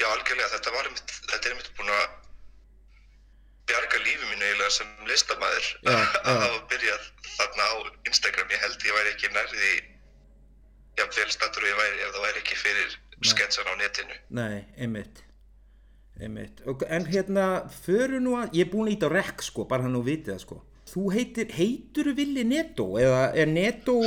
[0.00, 2.08] já, algjörlega, þetta var einmitt, þetta er einmitt búin að
[3.68, 3.98] bjarga
[4.68, 6.02] eiginlega sem listamæður að
[6.42, 7.76] hafa byrjað þarna á
[8.08, 9.70] Instagram, ég held ég væri ekki nærði
[10.98, 14.18] jafnvel stattur og ég væri ef það væri ekki fyrir sketsan á netinu.
[14.30, 15.24] Nei, einmitt.
[16.18, 19.68] Einmitt, og, en hérna föru nú að, ég er búin að íta á rekk sko,
[19.70, 20.60] bara hann nú vitið það sko.
[20.88, 24.00] Þú heitir, heitur Vili Netto eða er Netto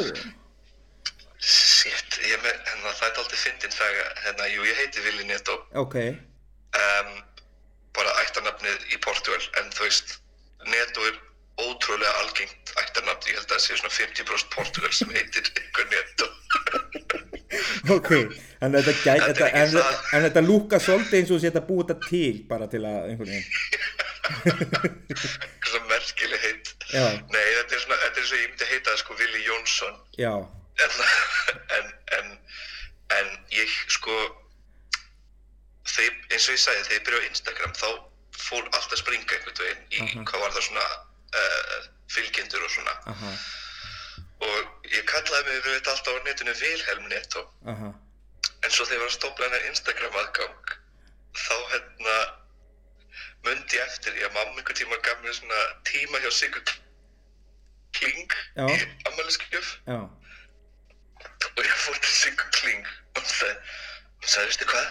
[1.41, 5.55] Shit, ég með, hérna, það er aldrei fyndin saga, hérna, jú, ég heiti Vili Neto,
[5.79, 5.95] ok,
[6.81, 7.15] um,
[7.95, 10.20] bara ættarnafnið í Portugal, en þú veist,
[10.69, 11.15] Neto er
[11.61, 16.27] ótrúlega algengt ættarnafn, ég held að það sé svona 50% Portugal sem heitir ykkur Neto.
[17.97, 18.09] ok
[18.63, 19.99] en þetta, gæ, Þetta ekki en, það.
[20.15, 23.33] en þetta lúka svolítið eins og sé þetta búið þetta til bara til að einhvern
[23.33, 23.49] veginn
[24.31, 26.69] Eitthvað svona merkileg heit.
[26.93, 27.03] Já.
[27.33, 30.31] Nei, þetta er svona, þetta er svo ég myndi heita sko Vili Jónsson, já,
[30.85, 30.93] en,
[31.77, 32.29] en, en,
[33.17, 34.15] en ég sko,
[35.91, 37.89] þeir, eins og ég sagði, þegar ég byrjaði á Instagram, þá
[38.47, 40.23] fór allt að springa einhvern veginn í, Aha.
[40.29, 40.85] hvað var það svona,
[41.41, 42.95] uh, fylgjendur og svona.
[43.13, 43.31] aha,
[44.47, 47.91] og ég kallaði mig við þetta alltaf á netinu Vilhelm Netto aha
[48.61, 50.71] en svo þegar ég var að stopla hennar Instagram aðgang
[51.33, 52.15] þá hérna
[53.45, 56.73] mundi ég eftir því að mamma einhver tíma gaf mér svona tíma hjá Sigur
[57.97, 58.65] Kling Já.
[58.69, 58.75] í
[59.09, 59.97] ammæliskjöf já,
[61.49, 63.55] og ég fór til Sigur Kling og hún sagði,
[64.21, 64.87] hún sagði, veistu hvað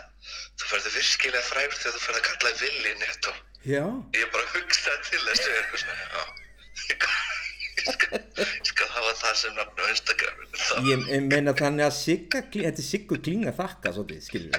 [0.60, 3.32] þú verður virkilega frægur þegar þú ferð að kalla þig Willi Netto.
[3.68, 3.84] Já.
[4.16, 5.48] Ég bara hugsaði til þessu
[6.90, 7.00] ég,
[7.90, 8.20] skal,
[8.68, 10.36] skal hafa það sem nafn á Instagram
[10.88, 14.52] ég, ég meina þannig að Sigga, þetta er Siggur Kling að þakka svolítið, skilur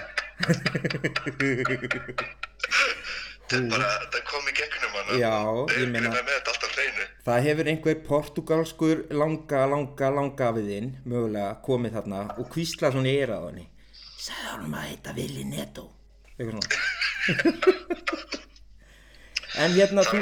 [3.52, 5.18] þetta bara, þetta kom í gegnum hana.
[5.20, 5.36] Já,
[5.76, 6.12] ég meina-.
[7.26, 13.20] Það hefur einhver portugalskur langa, langa, langa viðinn mögulega komið þarna og kvíslað svona í
[13.20, 13.50] eirað
[14.22, 15.86] Sæði hann að heita Vili Neto.
[16.36, 16.78] Eitthvað svona.
[19.64, 20.18] en hérna, þú,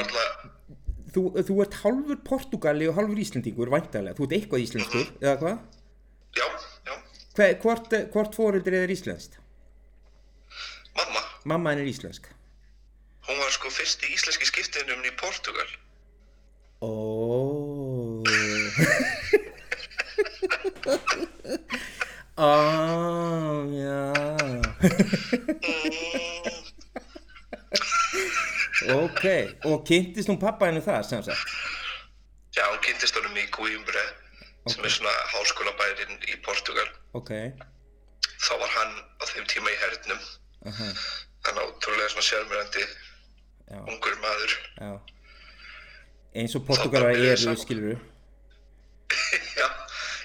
[1.16, 4.16] þú, þú ert hálfur portugali og hálfur íslendingur, væntalega.
[4.18, 5.58] Þú ert eitthvað íslenskur, eða hvað?
[6.40, 6.48] já,
[6.88, 6.94] já,
[7.36, 9.34] Hve, hvort, hvort fóreldrið er íslenskt?
[10.98, 11.22] mamma,
[11.54, 12.24] Mamma henn er íslensk.
[13.30, 15.70] hún var sko fyrst í íslenski skiptinum í Portugal.
[16.82, 16.84] Ó.
[22.40, 22.50] Á,
[23.76, 24.14] já.
[29.04, 29.24] ok,
[29.66, 31.52] og kynntist hún pappa hennu það sem sagt?
[32.56, 34.04] Já, hún kynntist honum í Coimbra,
[34.72, 36.88] sem er svona háskólabærin í Portugal.
[37.20, 37.32] Ok,
[38.40, 40.22] Þá var hann á þeim tíma í hernum.
[40.72, 40.88] aha,
[41.48, 44.52] Hann ótrúlega svona sjálfmyrandi já, ungur maður.
[44.80, 44.92] já.
[46.40, 47.60] Eins og Portugalar byrjaði eru, saman.
[47.66, 47.98] skilur þú?
[49.60, 49.68] já,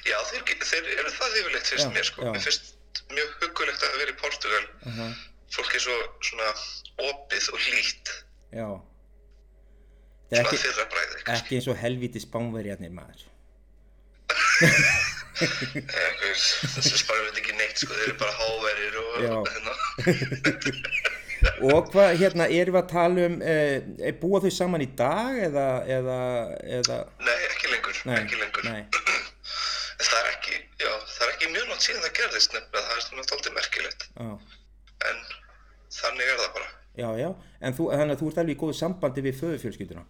[0.05, 2.25] já þeir, þeir eru það yfirleitt fyrst Já, mér sko.
[2.27, 2.33] já.
[2.35, 2.65] Mér finnst
[3.15, 4.65] mjög huggulegt að vera í Portugal.
[4.91, 5.07] Aha,
[5.55, 6.49] Fólk er svo svona
[7.11, 8.07] opið og hlýtt.
[8.55, 8.69] já.
[10.35, 11.19] Það er ekki, bræði.
[11.37, 13.21] ekki eins og helvíti spánverjarnir maður.
[15.35, 17.93] Þessi spara veit ekki neitt sko.
[17.95, 19.11] Þeir eru bara háverir og
[19.53, 19.75] hérna.
[21.69, 25.65] Og hvað, hérna, erum við að tala um, e, búa þau saman í dag eða,
[25.93, 26.19] eða,
[26.79, 27.99] eða, Nei, ekki lengur.
[28.09, 28.65] nei, ekki lengur.
[28.65, 28.81] nei,
[30.05, 32.87] Það er ekki, já, það er ekki mjög langt síðan það gerðist nefnilega.
[32.89, 34.09] Það er svona alltaf merkilegt.
[34.19, 34.33] já,
[35.11, 35.23] En
[35.99, 36.69] þannig er það bara.
[37.03, 37.29] já, já,
[37.69, 40.05] en þú, þannig að þú ert alveg í góðu sambandi við föðufjölskylduna.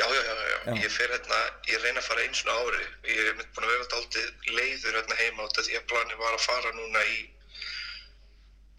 [0.00, 0.72] Já, já, já, já, Já.
[0.84, 1.36] Ég fer hérna,
[1.72, 2.84] ég reyna að fara eins og ári.
[3.08, 6.18] Ég er mynd búin að vera alltaf leiður hérna heima út af því að plani
[6.20, 7.18] var að fara núna í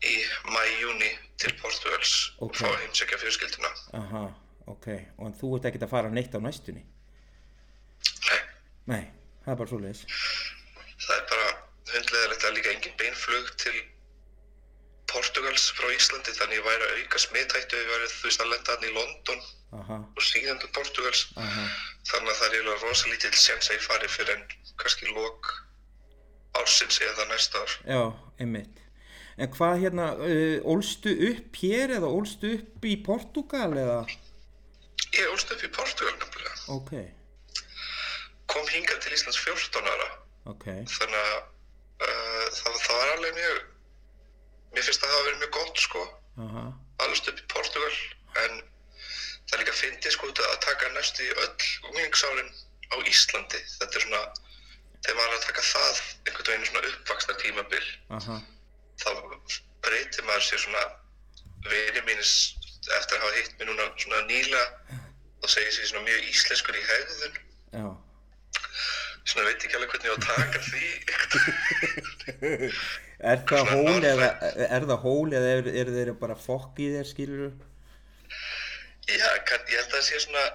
[0.01, 0.13] í
[0.49, 1.09] mæ-júni
[1.41, 2.47] til Portugals Ok.
[2.47, 3.69] og fá heimsækja fjölskylduna.
[3.99, 4.23] Aha,
[4.73, 6.81] ok, og en þú ert ekkert að fara neitt á næstunni?
[8.89, 9.03] Nei,
[9.45, 10.05] það er bara svoleiðis.
[11.05, 11.49] það er bara
[11.91, 13.75] hundleðilegt að líka engin beinflug til
[15.11, 18.51] Portugals frá Íslandi þannig ég væri að auka smittættu ef ég væri þú veist að
[18.53, 19.41] lenda hann í London
[19.71, 21.65] Aha, og síðan til Portugals aha,
[22.11, 24.45] þannig að það er eiginlega rosalítill séns að ég fari fyrir en
[24.81, 25.51] kannski lok
[26.59, 27.75] ársins eða næsta ár.
[27.87, 28.01] já,
[28.43, 28.79] einmitt.
[29.39, 34.01] En hvað hérna, uh, ólstu upp hér eða ólstu upp í Portugal eða?
[35.15, 36.57] Ég ólst upp í Portugal nefnilega.
[36.75, 36.91] Ok,
[38.51, 40.07] Kom hingað til Íslands 14 ára.
[40.51, 43.59] ok, Þannig að uh, það, það var alveg mjög,
[44.73, 46.03] mér finnst að það hafa verið mjög gott sko.
[46.45, 46.63] aha,
[47.05, 47.95] Alveg upp í Portugal.
[48.43, 48.61] En
[49.47, 52.51] það er líka fyndið sko að taka næstu í öll unglingsárin
[52.91, 53.59] á Íslandi.
[53.79, 54.21] Þetta er svona,
[55.03, 57.85] þegar maður er að taka það einhvern veginn svona uppvaksna tímabil.
[58.19, 58.37] aha,
[59.01, 59.09] Þá
[59.81, 60.83] breytir maður sér svona
[61.65, 62.33] vinið mínus
[62.97, 64.61] eftir að hafa hitt mér núna svona nýla.
[65.41, 67.37] Þá segir sér svona mjög íslenskur í hegðun.
[67.77, 67.85] já.
[69.21, 70.85] Svona veit ekki alveg hvernig ég á að taka því.
[73.21, 74.29] Er það hól eða,
[74.65, 77.51] er það hól eða er, er þeir bara fokk í þér, skilur?
[79.11, 80.45] Já, kann, ég held að það sé svona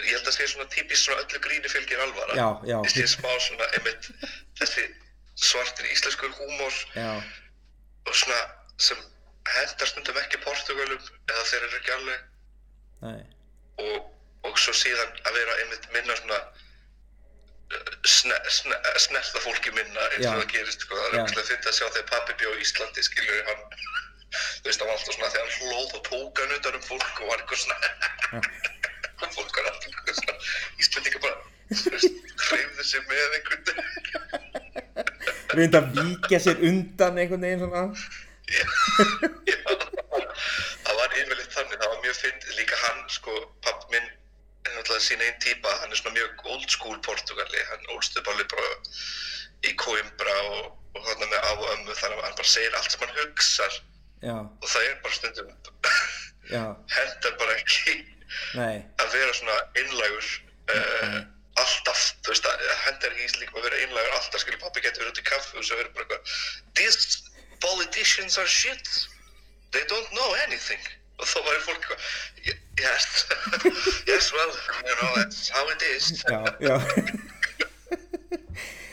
[0.00, 2.76] ég held að það sé svona típist svona öllu gríni fylgir alvara Já, já.
[2.84, 4.08] ég sé smá svona einmitt
[4.60, 4.86] þessi
[5.40, 7.12] svartir íslenskur húmor Já,
[8.06, 8.40] og svona
[8.80, 9.00] sem
[9.56, 12.20] hendar stundum ekki Portugalum eða þeir eru ekki alveg
[13.80, 14.10] og,
[14.48, 16.40] og svo síðan að vera einmitt minna svona
[18.08, 20.32] sne, sne, snerta fólki minna eins Já.
[20.32, 20.96] og það gerist sko.
[20.96, 21.22] það er Já.
[21.22, 23.62] umhverfið að finna að sjá þegar pappi bjó í Íslandi skilur hann
[24.30, 27.14] þú veist, hann var alltaf svona þegar hann hlóð og tók hann utan um fólk
[27.20, 27.78] og var eitthvað svona
[29.20, 30.36] og fólk var alltaf eitthvað svona
[30.82, 31.38] Íslandika bara
[31.70, 33.64] hreyfði sig með einhvern
[35.58, 37.82] reyndi að víkja sér undan einhvern veginn svona.
[38.50, 38.64] Já,
[40.86, 43.79] það var yfirleitt þannig, það var mjög fyndið líka hann, sko, papp
[45.00, 48.16] minn er náttúrulega sín einn típa, hann er svona mjög old school Portugali, hann ólst
[48.18, 48.70] upp alveg bara
[49.64, 52.92] í Coimbra og, og þarna með á og ömmu, þannig að hann bara segir allt
[52.92, 53.80] sem hann hugsar.
[54.20, 55.52] Já, og það er bara stundum,
[56.96, 57.94] hendar bara ekki
[58.54, 60.28] nei, að vera svona einlægur
[60.74, 61.18] uh,
[61.56, 65.14] alltaf, þú veist, að hendar ekki íslíkum að vera einlægur alltaf, skilur pappi getur verið
[65.14, 67.22] út í kaffi og svo verið bara eitthvað These
[67.60, 68.84] politicians are shit.
[69.72, 70.80] They don't know anything
[71.20, 72.00] og þá var fólk eitthvað
[72.48, 73.06] "Y- yes,
[74.10, 74.52] yes, well,
[74.88, 76.76] you know, that's how it is já, já.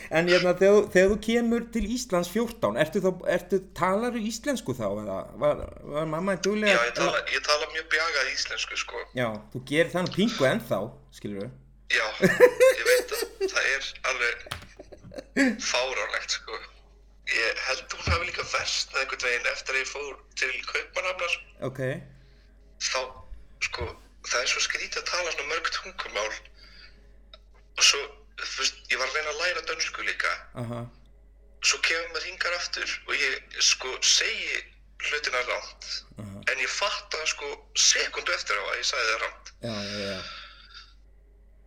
[0.09, 4.21] En hérna, þegar, þú- þegar þú kemur til Íslands 14, ertu þá, ertu, talar þú
[4.29, 5.17] íslensku þá eða?
[5.41, 5.63] Var,
[5.95, 6.77] var mamma en duglega?
[6.77, 10.79] Já, ég tala, ég tala mjög bjagað íslensku, sko Já, þú gerir þannig pingu ennþá,
[11.17, 11.51] skilur við?
[11.97, 14.47] Já, ég veit að það er alveg
[15.67, 16.55] fáránlegt, sko
[17.27, 21.33] ég held hún hafi líka verst einhvern veginn eftir að ég fór til Kaupmannhafnar
[21.67, 21.81] ok,
[22.83, 23.01] þá,
[23.67, 23.87] sko,
[24.27, 26.31] það er svo skrítið að tala svona mörg tungumál
[27.77, 27.99] og svo,
[28.41, 30.33] þú veist, ég var að reyna að læra dönsku líka.
[30.63, 30.81] Aha,
[31.67, 34.59] svo kemur maður hingar aftur og ég, sko, segi
[35.07, 35.87] hlutina rámt
[36.17, 39.53] aha, en ég fatta sko sekundu eftir á að ég sagði það rámt.
[39.61, 40.19] Já, já, já,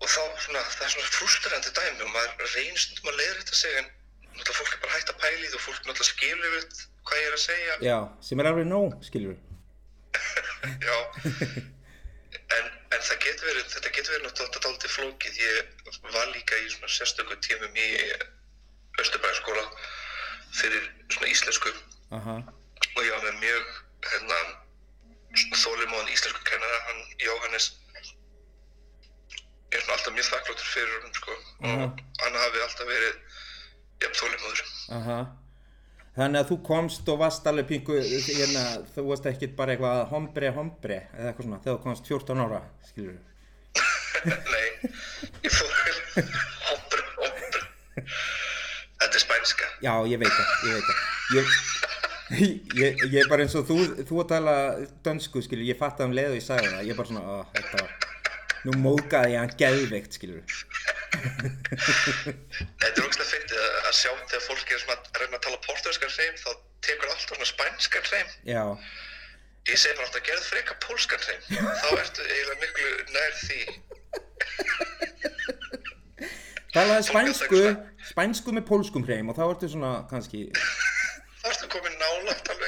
[0.00, 3.58] og þá svona, það er svona frustrandi dæmi og maður reynir stundum að leiða þetta
[3.60, 3.90] sig en
[4.30, 7.28] náttúrulega fólk er bara hægt að pæli því og fólk náttúrulega skilur við hvað ég
[7.28, 7.76] er að segja.
[7.84, 9.49] Já, sem er alveg nóg, skilur við.
[10.86, 10.96] Já,
[12.56, 15.38] en, en það getur verið, þetta getur verið náttúrulega dálítið flókið.
[15.40, 17.88] Ég var líka í svona sérstöku tímum í
[19.00, 19.64] Östurbæðarskóla
[20.58, 21.70] fyrir svona íslensku
[22.16, 23.68] Aha, og ég var með mjög,
[24.10, 24.38] hérna,
[25.62, 27.70] þólimóðan íslensku kennara, hann Jóhannes.
[29.70, 31.84] Ég er svona alltaf mjög þakkláttur fyrir hann, sko, Mhm.
[31.86, 33.14] og hann hafi alltaf verið
[34.02, 34.64] jafn þólimóður.
[34.98, 35.18] aha.
[36.20, 40.50] Þannig að þú komst og varst alveg pingu, hérna, þú varst ekkit bara eitthvað hombre,
[40.52, 42.58] hombre, eða eitthvað svona, þegar þú komst 14 ára,
[42.90, 43.22] skilur við.
[44.52, 44.66] Nei,
[45.46, 45.70] ég fór
[46.66, 47.64] hoppur, hoppur.
[49.00, 49.70] Þetta er spænska.
[49.86, 51.00] Já, ég veit það, ég veit það.
[51.38, 51.56] Ég,
[52.82, 54.58] ég, ég er bara eins og þú, þú að tala
[55.08, 57.40] dönsku, skilur, ég fatt að um leið og ég sagði það, ég er bara svona,
[57.56, 58.09] þetta var,
[58.66, 60.56] nú móðgæði ég hann geðveikt, skilur.
[62.80, 66.12] Þetta er fyndið að að sjá þegar fólk er svona að reyna að tala portugalskan
[66.16, 66.50] hreim þá
[66.86, 68.28] tekur alltaf svona spænskan hreim.
[68.48, 68.64] Já,
[69.68, 71.42] Ég segi bara alltaf gerð freka pólskan hreim.
[71.50, 73.60] Þá ertu eiginlega miklu nær því.
[76.74, 77.60] talaði spænsku,
[78.12, 80.38] spænsku með pólskum hreim og þá ertu svona, kannski,
[81.40, 82.59] Þá ertu komin nálægt alveg.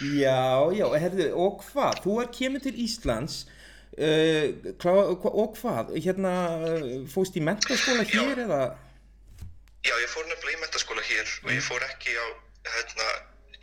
[0.00, 0.36] Já.
[0.72, 3.40] já, já, herðu, og hvað, þú er kemur til Íslands,
[3.98, 4.46] uh,
[4.80, 6.34] klá, og hvað, hérna,
[6.64, 8.62] uh, fóst í mentaskóla hér eða,
[9.80, 12.26] Já, ég fór nefnilega í mentaskóla hér og ég fór ekki á
[12.68, 13.06] hérna,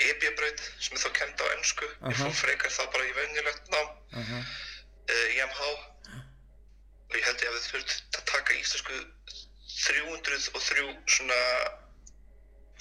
[0.02, 1.86] EB-braut sem þá kend á ennsku.
[1.86, 2.24] Ég Aha.
[2.24, 3.92] fór frekar þá bara í venjulegt nám.
[4.18, 5.68] uh, í MH
[7.08, 8.98] og ég held ég hefði þurft að taka íslensku
[9.78, 11.38] 303 svona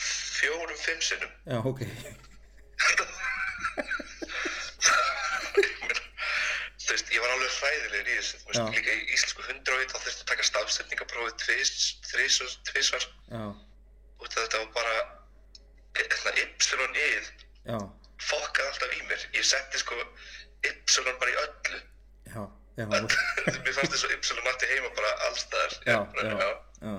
[0.01, 1.85] fjórum, fimm sinnum já, ok,
[6.87, 8.51] þú veist, ég var alveg hræðilegur í þessu þú Já.
[8.53, 11.71] veist, líka í íslensku 101 þá þurfti að taka stafsetningaprófið tvis,
[12.11, 13.05] þrisvar, tvisvar.
[13.33, 13.45] Já,
[14.21, 14.95] og þetta var bara
[15.97, 16.31] hérna,
[17.01, 17.27] y-ið
[17.67, 17.79] já,
[18.29, 19.27] fokkaði alltaf í mér.
[19.37, 19.99] Ég setti sko
[20.67, 20.71] y
[21.21, 21.83] bara í öllu.
[22.31, 22.43] Já,
[22.79, 22.87] já,
[23.65, 26.49] mér fannst þess að y nætti heima bara allstaðar já, bara, já,
[26.87, 26.97] já.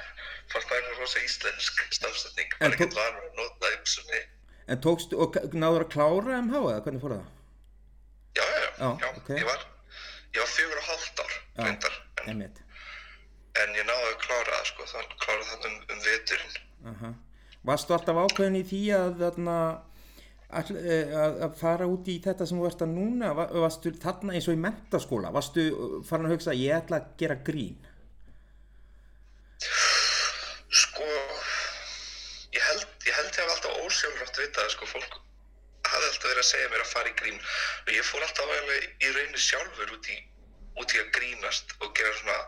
[0.54, 4.22] fannst það eitthvað rosa íslensk stafsetning En bara ekkert vanur að nota ipsumi
[4.74, 7.24] En tókstu, og náður að klára MH eða hvernig fór það?
[8.38, 9.30] já, já, já, Já, já ok.
[9.38, 9.64] ég var
[10.34, 11.34] ég var fjögur og hálft ár
[11.66, 16.56] reyndar en, en ég náði að klára það sko þannig klára það um, um veturinn
[16.94, 17.10] Aha.
[17.64, 19.52] Varstu alltaf ákveðin í því að, þarna,
[20.60, 23.30] eh, að, að fara út í þetta sem þú ert að núna?
[23.38, 25.30] Va- Varstu þarna eins og í mentaskóla?
[25.32, 27.78] Varstu uh, farin að hugsa að ég ætla að gera grín?
[30.74, 31.06] Sko
[32.54, 35.18] ég held ég held ég hef alltaf ósjálfrátt vitað sko fólk
[35.88, 38.86] hafði alltaf verið að segja mér að fara í grín og ég fór alltaf alveg
[39.04, 40.18] í rauninni sjálfur út í
[40.80, 42.38] út í að grínast og gera svona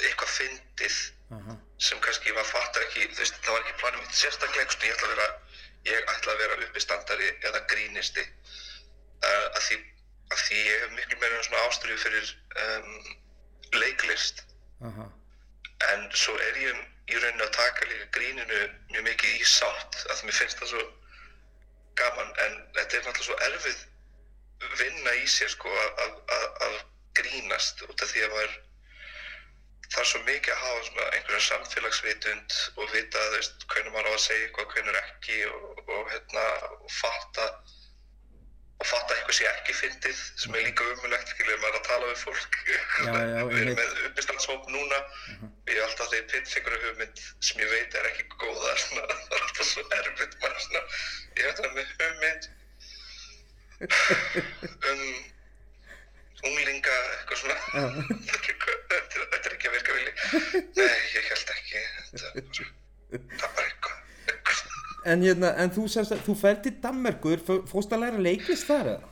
[0.00, 0.98] eitthvað fyndið
[1.36, 1.56] Aha.
[1.80, 4.94] sem kannski maður fattar ekki, þú veist, það var ekki planið mitt sérstaklega, veginn, ég
[4.96, 5.26] ætla að vera,
[5.88, 9.78] ég ætla að vera uppistandari eða grínisti uh, að, því,
[10.32, 12.32] að því ég hef miklu meira svona ástriðu fyrir
[12.66, 12.94] um,
[13.80, 14.44] leiklist
[14.88, 15.08] Aha.
[15.90, 18.60] En svo er ég í rauninni að taka líka gríninu
[18.92, 20.84] mjög mikið í sátt að mér finnst það svo
[22.00, 22.34] gaman.
[22.44, 23.80] En þetta er náttúrulega svo erfið
[24.80, 26.76] vinna í sér sko að, að, að,
[27.18, 28.52] grínast út af því að maður
[29.92, 34.08] það er svo mikið að hafa svona einhverja samfélagsvitund og vita þú veist hvernig maður
[34.08, 36.44] á að segja eitthvað, hvernig ekki og, og hérna
[36.78, 37.48] og fatta
[38.82, 42.06] og fatta eitthvað sé ekki fyndið sem er líka umulegt skilur maður er að tala
[42.10, 42.56] við fólk.
[42.66, 44.98] Já, já, við erum með uppistandsvóp núna.
[45.70, 49.36] Ég er alltaf þegar pitt einhverju hugmynd sem ég veit er ekki góða svona, það
[49.38, 50.82] er alltaf svo erfitt maður svona,
[51.38, 52.50] ég veit það með hugmynd
[54.92, 55.04] um
[56.50, 57.58] unglinga eitthvað svona.
[57.70, 58.56] Þetta er
[58.98, 60.12] er- er ekki að virka vilji.
[60.78, 62.44] Nei, ég held ekki þetta er
[63.38, 64.01] bara- er eitthvað.
[65.04, 68.86] En, hérna, en þú, semst, þú fer til Danmerkur, fó- fórst að læra leiklist þar
[68.94, 69.08] eða?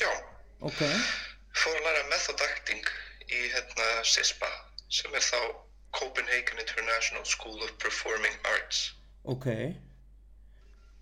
[0.00, 0.10] já,
[0.64, 0.80] Ok,
[1.54, 2.82] fór að læra method acting
[3.30, 4.48] í hérna SISPA
[4.90, 5.38] sem er þá
[5.94, 8.94] Copenhagen International School of Performing Arts
[9.24, 9.46] ok.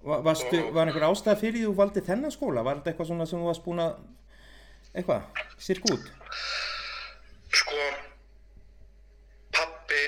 [0.02, 2.62] Va, varstu, var einhver ástæða fyrir því þú valdi þennan skóla?
[2.66, 3.92] Var þetta eitthvað svona sem þú varst búin að,
[4.98, 5.22] eitthvað,
[5.62, 6.10] sirk út?
[7.52, 7.80] sko
[9.54, 10.02] pappi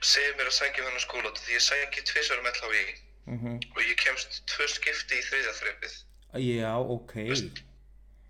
[0.00, 2.84] segir mér að sækja þennan skóla því ég sæki tvisar um LHI
[3.26, 3.58] mhm.
[3.74, 5.98] og ég kemst tvö skipti í þriðja þreppið.
[6.46, 7.14] Já, ok.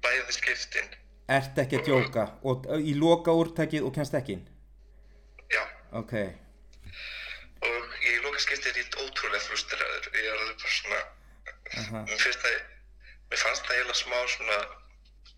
[0.01, 0.89] Bæði skiptin.
[1.31, 4.41] Ert ekki að djóka og uh, í loka úrtækið og kennst ekki?
[5.53, 5.63] Já,
[5.95, 6.15] Ok.
[7.67, 10.11] og í loka skipti er ég ótrúlega frustraður.
[10.17, 11.01] Ég er alveg bara svona,
[11.83, 12.03] Aha.
[12.09, 12.59] mér finnst það,
[13.31, 14.59] mér fannst það eiginlega smá svona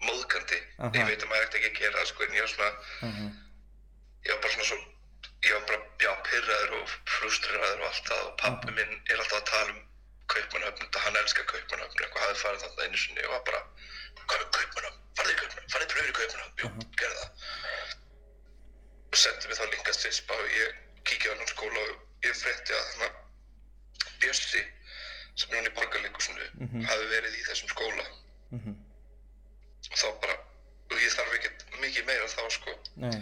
[0.06, 0.60] móðgandi.
[0.78, 0.92] Aha.
[0.96, 2.72] Ég veit að maður ætti ekki að gera það sko, en ég var svona,
[3.10, 3.28] Aha.
[4.24, 4.80] ég var bara svona svo,
[5.46, 9.38] ég var bara, já, pyrraður og frustraður og allt það og pappi minn er alltaf
[9.40, 9.80] að tala um
[10.32, 13.62] kaupmannöfn, þetta hann elskar kaupmannöfn, eitthvað hafði farið þarna einu sinni og var bara,
[14.22, 16.70] hvað er kaupmannöfn, farið í kaupmannöfn, farið pröfur í kaupmannöfn, jú,
[17.02, 17.50] gerði það.
[19.12, 20.78] Og sendi mig þá linkast svispa og ég
[21.10, 23.20] kíkja á hann skóla og ég frétti að þannig
[24.22, 24.62] Bjössi,
[25.34, 26.48] sem er hann í borgarleikusinu,
[26.86, 28.04] hafi verið í þessum skóla.
[28.54, 28.76] Mhm.
[29.90, 30.36] Og þá bara,
[30.92, 33.16] og ég þarf ekkert mikið meira þá sko, Nei.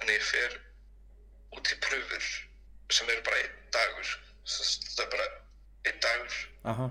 [0.00, 0.56] en ég fer
[1.54, 2.26] út í pröfur
[2.94, 4.08] sem eru bara einn dagur
[4.44, 5.26] það er bara
[5.88, 6.34] einn dagur
[6.72, 6.86] Aha.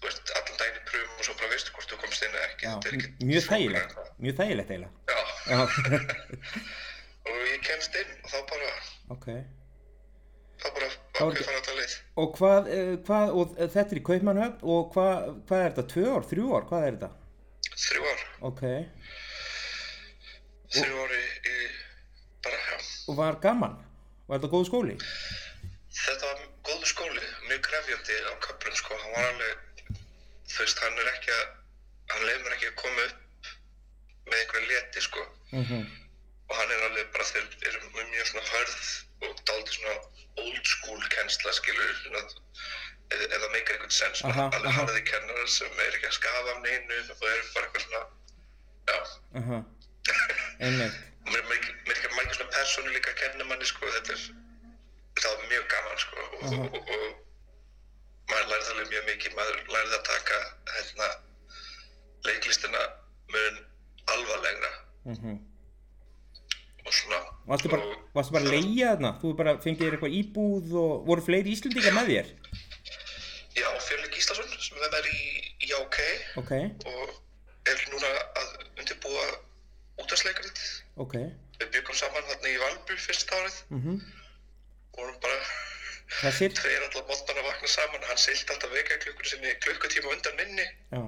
[0.00, 2.48] þú veist, allan daginn í pröfum og svo bara veistu hvort þú komst inn eða
[2.50, 2.74] ekki Já.
[2.74, 2.92] Er
[3.32, 3.92] Mjög þægilegt.
[4.24, 4.92] Mjög þægilegt eiginlega.
[7.24, 8.70] og ég kemst inn og þá bara
[9.14, 9.26] ok.
[10.62, 14.64] þá bara ekki- fara þetta leið Og hvað, uh, hvað, og þetta er í Kaupmannhöfn
[14.74, 15.84] og hvað, hvað er þetta?
[15.92, 17.10] Tvö ár, þrjú ár, hvað er þetta?
[17.84, 18.62] þrjú ár, Ok.
[20.74, 21.56] þrjú ár í, í
[22.44, 22.76] bara, já
[23.08, 23.74] Og var gaman?
[24.28, 24.94] Var þetta góð skóli?
[25.94, 29.98] þetta var góðu skóli, mjög krefjandi á köflum sko, hann var alveg
[30.50, 31.44] þú veist, hann er ekki að
[32.14, 33.50] hann leið mér ekki að koma upp
[34.30, 35.22] með einhverja leti sko
[35.52, 35.84] Mhm.
[36.48, 38.82] og hann er alveg bara þeir eru með mjög svona hörð
[39.28, 39.94] og dálítið svona
[40.44, 42.24] old school kennsla skilur svona,
[43.14, 44.80] eða, meikar einhvern sens svona Aha, alveg aha.
[44.82, 48.02] harði kennarar sem er ekki að skafa af neinu og eru bara eitthvað svona
[48.90, 48.98] já,
[49.40, 49.64] Aha.
[50.64, 50.98] Einmitt.
[51.24, 51.42] Mér
[51.94, 54.24] ekki margir svona persónu líka að kenna manni sko þetta er
[55.22, 56.56] það var mjög gaman sko og, Aha.
[56.58, 60.38] og, og, og maður lærði alveg mjög mikið maður lærði að taka
[60.76, 61.08] hérna
[62.28, 62.84] leiklistina
[63.34, 63.58] mun
[64.14, 64.72] alvarlegra
[65.04, 65.34] Mhm.
[66.86, 67.18] og svona
[67.48, 69.10] Varstu bara, varstu bara að leigja þarna?
[69.20, 72.30] Þú bara fengið þér eitthvað íbúð og voru fleiri Íslendingar með þér?
[73.54, 75.18] Já, Fjörli Gíslason sem er með í,
[75.68, 75.98] í OK
[76.40, 76.52] Ok,
[76.88, 77.12] og
[77.68, 78.08] er núna
[78.40, 78.48] að
[78.80, 79.26] undirbúa
[80.00, 80.62] útastleikarið.
[80.96, 81.14] Ok.
[81.60, 83.98] Við byggum saman þarna í Valbu fyrsta árið Mhm.
[84.94, 85.38] og vorum bara
[86.60, 88.02] tveir allar móttan að vakna saman.
[88.08, 91.02] Hann sildi alltaf vekjaklukkur sinni klukkutíma undan minni Já.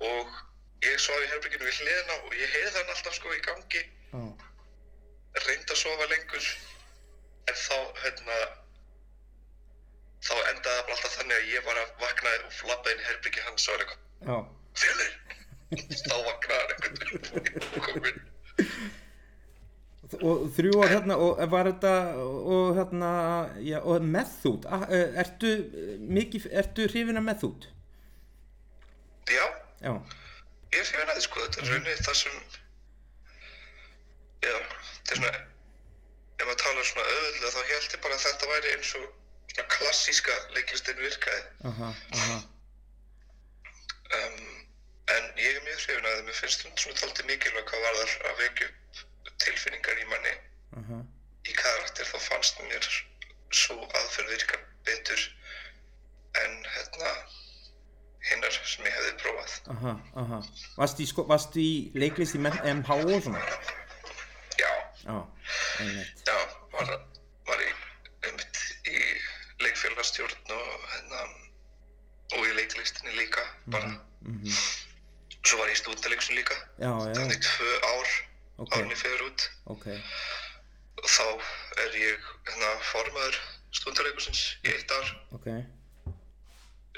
[0.00, 0.28] og
[0.82, 3.82] ég svaf í herbygginu við hliðina og ég heyrði hann alltaf sko í gangi,
[4.12, 4.22] Já.
[5.46, 6.46] reyndi að sofa lengur
[7.50, 8.36] en þá, hérna,
[10.24, 13.06] þá endaði það bara alltaf þannig að ég var að vakna og flappa inn í
[13.08, 14.50] herbyggi hans og var eitthvað.
[14.80, 15.12] Fjörður!
[16.10, 18.20] Þá vaknaði hann veginn og kom inn.
[20.10, 23.10] Og þrjú ár hérna, og var þetta, og hérna,
[23.62, 24.66] já, og methút,
[25.22, 27.68] ertu eh, mikið, ertu hrifin af methút?
[29.30, 29.44] Já,
[29.84, 29.92] Já.
[30.74, 32.40] ég er hrifin að því sko, þetta er rauninni það sem,
[34.42, 35.32] já, þetta er svona,
[36.40, 39.06] ef maður talar svona auðvitað þá held ég bara að þetta væri eins og
[39.54, 41.46] svona klassíska leiklistin virkaði.
[41.70, 42.40] Aha, aha.
[44.10, 44.42] Um,
[45.14, 45.30] en
[45.80, 49.30] mjög hrifin að því, mér finnst þetta svona tóltið mikilvæg hvað varðar að vekja upp
[49.44, 50.32] tilfinningar í manni
[50.80, 50.98] Aha.
[51.48, 52.88] í karakter, þá fannst mér
[53.50, 55.22] svo aðferð virka betur
[56.42, 57.12] en hérna
[58.28, 59.54] hinnar sem ég hefði prófað.
[59.74, 60.40] Aha, aha.
[60.76, 63.40] Varstu í, sko, varstu í leiklist í MH og svona?
[64.60, 64.70] Já,
[65.80, 66.22] einmitt.
[66.28, 66.36] Já,
[66.76, 66.92] var,
[67.48, 67.72] var í,
[68.28, 69.00] einmitt í
[69.64, 71.24] leikfélagstjórn og, hérna,
[72.36, 73.96] og í leiklistinni líka bara.
[74.28, 74.52] Mhm.
[75.46, 78.08] Svo var ég í stúdaleiksun líka, Já, já, þannig tvö ár
[78.60, 78.74] Ok.
[78.76, 79.40] árni fyrir út.
[79.72, 79.86] ok.
[81.00, 81.24] Og þá
[81.84, 83.36] er ég hérna, formaður
[83.72, 85.06] stúdaleikusins í eitt ár.
[85.38, 85.46] Ok.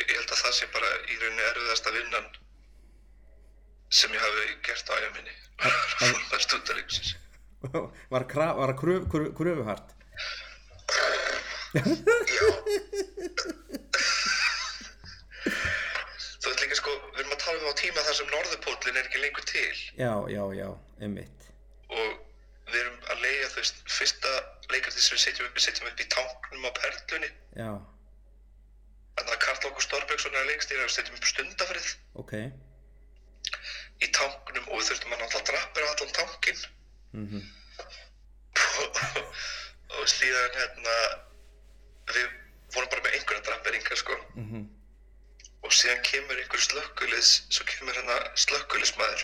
[0.03, 2.27] Ég held að það sé bara í rauninni erfiðasta vinnan
[3.93, 5.35] sem ég hafi gert á æja minni.
[6.01, 7.11] Formaður stúdaleikusins.
[8.13, 9.89] Var, kraf, var að kröf, kröf, kröfuhart?
[11.73, 11.79] Já.
[17.63, 20.13] við erum að tala um á tíma þar sem norðupóllin er ekki lengur til Já,
[20.35, 20.69] já, já,
[21.01, 21.41] einmitt.
[21.93, 22.11] og
[22.73, 24.31] við erum að leiða þú veist, fyrsta
[24.73, 27.71] leikartið sem við setjum upp, við setjum upp í tanknum á perlunni Já,
[29.17, 31.89] þannig að Karl Ágúst Stórbergsson er að leikstýra og setjum upp stundafrið
[32.23, 32.33] ok.
[34.03, 36.63] í tanknum og við þurftum að náttúrulega drappera allan tankin
[37.13, 37.43] Mhm.
[39.99, 40.95] og síðan hérna
[42.09, 42.29] við
[42.73, 44.63] vorum bara með einhverja drapperingar sko Mhm.
[44.65, 44.82] og
[45.83, 49.23] síðan kemur einhver slökkulis svo kemur hérna slökkulismæður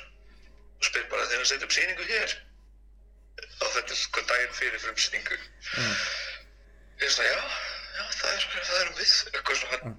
[0.78, 2.30] og spyr bara þegar við setjum sýningu hér?
[3.38, 5.36] Og þetta er sko daginn fyrir frumsýningu.
[5.38, 5.88] Já.
[7.02, 7.42] ég sagði, já,
[7.98, 9.96] já, það er, það erum við, eitthvað svona, hann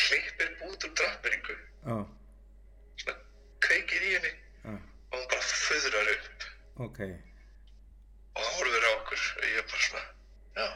[0.00, 1.56] klippir út úr drapperingu,
[1.86, 1.96] Já,
[3.02, 3.16] svona,
[3.66, 6.38] kveikir í henni já, og hún bara föðrar upp.
[6.86, 6.98] Ok.
[8.40, 10.04] og horfir á okkur og ég er bara svona,
[10.58, 10.68] já.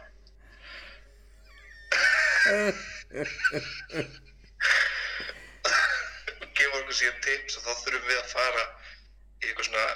[6.94, 8.64] okkur síðan tips og þá þurfum við að fara
[9.42, 9.86] í eitthvað svona,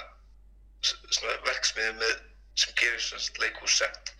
[1.15, 2.13] svona verksmiði með,
[2.59, 4.11] sem gerir svona leikhússett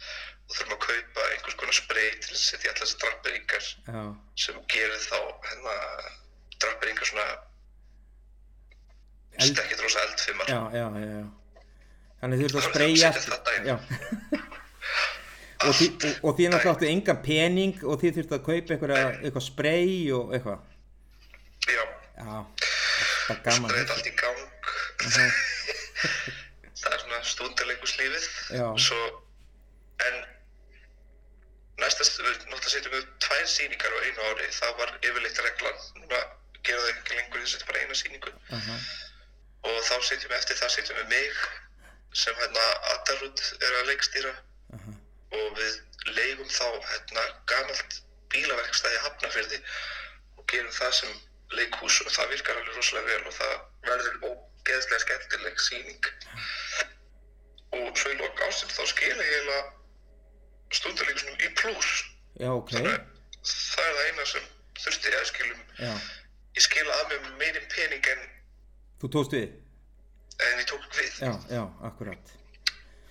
[0.50, 4.04] og þurfum að kaupa einhvers konar spray til að setja í allar þessar drapperingar Já,
[4.46, 5.20] sem gerir þá
[5.50, 5.76] hérna
[6.60, 7.28] drapperingar svona
[9.40, 11.28] Eld- stekkið rosa eldfimar já, já, já, já.
[12.20, 13.10] Þannig þurftu að Þá spreyja.
[13.64, 13.76] Já.
[15.70, 20.34] og, því náttúrulega áttu engan pening og þið þurftu að kaupa einhverja, eitthvað spray og
[20.36, 20.66] eitthvað.
[22.20, 24.70] Það reynd allt í gang.
[25.06, 25.32] Mhm.
[26.80, 28.28] það er svona stundarleikurslífið.
[28.56, 28.68] Já.
[28.80, 29.00] svo
[30.08, 30.20] en
[31.80, 36.22] næsta, náttúrulega setjum við tvær sýningar á einu ári, það var yfirleitt reglan, núna
[36.64, 38.34] gera það ekki lengur, þið setjum bara eina sýningu.
[38.58, 38.78] Aha,
[39.70, 41.42] og þá setjum við eftir það setjum við mig
[42.20, 42.66] sem hérna
[42.96, 44.36] Adarud er að leikstýra.
[44.78, 44.96] Aha,
[45.40, 48.00] og við leigum þá hérna gamalt
[48.34, 49.60] bílaverkstæði Hafnafyrði
[50.38, 51.18] og gerum það sem
[51.58, 53.54] leikhús og það virkar alveg rosalega vel og það
[53.90, 56.10] verður ógeðslega skemmtileg sýning
[57.80, 59.62] og svo í lok ásinn þá skila ég eiginlega
[60.80, 61.94] stundarleikusnum í pluss
[62.40, 65.94] já, ok, það er það eina sem þurfti að skilum já.
[66.60, 68.28] ég skila að mér meirinn pening en,
[69.00, 69.50] Þú tókst við?
[70.44, 72.34] en ég tók við Já, já, akkurat.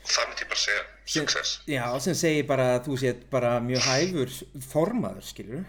[0.08, 0.84] það myndi ég bara segja
[1.16, 4.34] success Já, sem segir bara að þú sétt bara mjög hæfur
[4.70, 5.66] formaður, skilur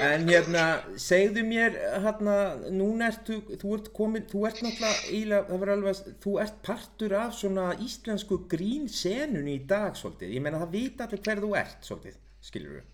[0.00, 0.64] En hérna,
[1.02, 2.34] segðu mér, hérna,
[2.72, 5.40] núna ertu, þú ert komin, þú ert náttúrulega,
[5.74, 10.36] alveg, þú ert partur af svona íslensku grínsenunni í dag, svolítið.
[10.38, 12.16] Ég meina, það vita allir hver þú ert, svolítið,
[12.48, 12.86] skilur við.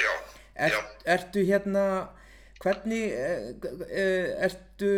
[0.00, 0.12] já,
[0.58, 0.80] Er, já
[1.14, 1.84] ertu hérna,
[2.62, 3.50] hvernig, eh,
[3.90, 4.88] eh, ertu,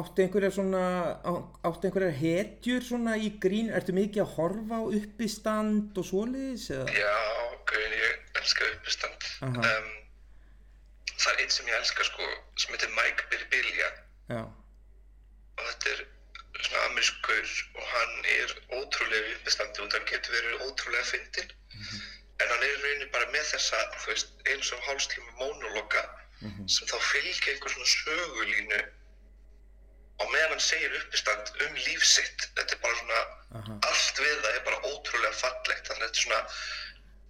[0.00, 0.82] áttu einhverjar svona,
[1.26, 6.68] á- áttu einhverjar hetjur svona í grín, ertu mikið að horfa á uppistand og svoleiðis,
[6.70, 6.86] eða?
[6.94, 7.16] Já,
[7.70, 9.26] gauðin, ég elska uppistand.
[9.42, 9.88] Um,
[11.18, 13.90] það er einn sem ég elska sko, sem heitir Mike Birbilja
[14.28, 14.42] Já,
[15.58, 16.04] og þetta er
[16.62, 21.50] svona amerískur og hann er ótrúlega uppistandi og hann getur verið ótrúlega fyndinn.
[22.38, 24.82] En hann er í rauninni bara með þessa, þú veist, eins og
[26.38, 28.80] hálslíma monologa sem þá fylgja einhver svona sögulínu
[30.18, 32.48] og meðan hann segir uppistand um líf sitt.
[32.58, 33.20] Þetta er bara svona,
[33.60, 35.86] aha, allt við það er bara ótrúlega fallegt.
[35.86, 36.40] Þannig að þetta er svona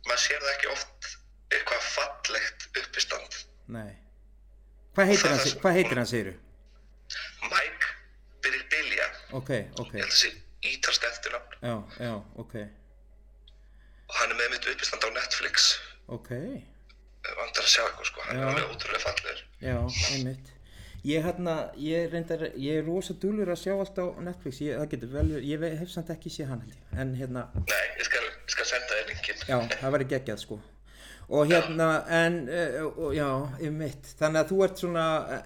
[0.09, 1.09] maður sér það ekki oft
[1.53, 3.39] eitthvað fallegt uppistand.
[3.77, 3.93] Nei.
[4.97, 6.35] Hvað heitir það hann, hvað heitir hann, segiru?
[7.49, 7.93] Mike
[8.45, 9.07] Birbilja
[9.37, 9.51] Ok,
[9.81, 10.33] ok, ég held að sé
[10.69, 11.61] ítalst eftirnafn.
[11.63, 12.57] Já, já, ok,
[14.09, 15.69] og hann er með mitt uppistand á Netflix.
[16.09, 16.31] Ok,
[17.69, 18.43] að sjá eitthvað sko hann Já.
[18.43, 19.77] er alveg ótrúlega fallegur já,
[20.15, 20.55] einmitt.
[21.07, 24.89] Ég hérna, ég reyndar, ég er rosa dúlur að sjá allt á Netflix, ég, það
[24.97, 28.09] getur vel, ég ve- hef samt ekki séð hann held ég, en hérna, nei, ég
[28.09, 30.59] skal, ég skal senda þér linkin já, það væri geggjað sko.
[31.29, 31.87] Og hérna,
[32.19, 33.29] en, uh, og, já,
[33.63, 35.05] einmitt, þannig að þú ert svona,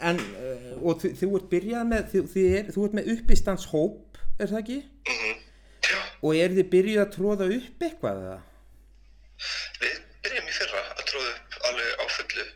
[0.09, 4.21] en, uh, og þú, þú ert byrjað með, þú, þið er, þú ert með uppistandshóp,
[4.39, 4.79] er það ekki?
[5.13, 5.45] Mhm.
[5.93, 8.41] já, Og er þið byrjuð að tróða upp eitthvað eða?
[9.83, 12.05] við byrjum í fyrra að tróða upp alveg á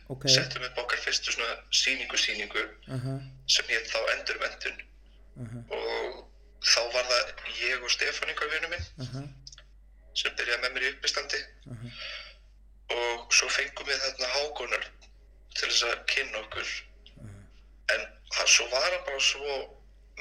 [0.07, 0.27] fullu Ok.
[0.31, 2.63] settum upp okkar fyrstu svona sýningu sýningu
[2.95, 3.13] Aha,
[3.55, 4.77] sem hétt þá endurvendun
[5.43, 6.21] aha, og
[6.63, 9.23] þá var það ég og Stefán einhver vinnu minn aha,
[10.17, 11.41] sem byrjaði með mér í uppistandi.
[11.73, 11.91] Aha,
[12.97, 14.85] og svo fengum við þarna hákonar
[15.57, 16.71] til þess að kynna okkur.
[17.93, 18.01] En
[18.35, 19.57] það svo var hann bara svo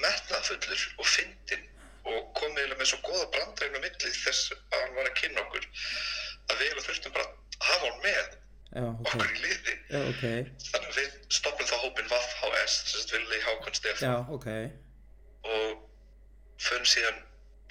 [0.03, 1.65] metnaðfullur og fyndinn
[2.07, 5.43] og kom eiginlega með svo góða brandræðin á milli þess að hann var að kynna
[5.47, 8.37] okkur að við eiginlega þurftum bara að hafa hann með
[8.77, 9.75] já, ok, okkur í liði.
[9.91, 10.25] Já, ok,
[10.67, 14.05] þannig að við stoppum þá hópin VAF-HS þess að villi Hákon Stefán.
[14.05, 14.49] Já, ok,
[15.53, 15.73] og
[16.67, 17.23] förum síðan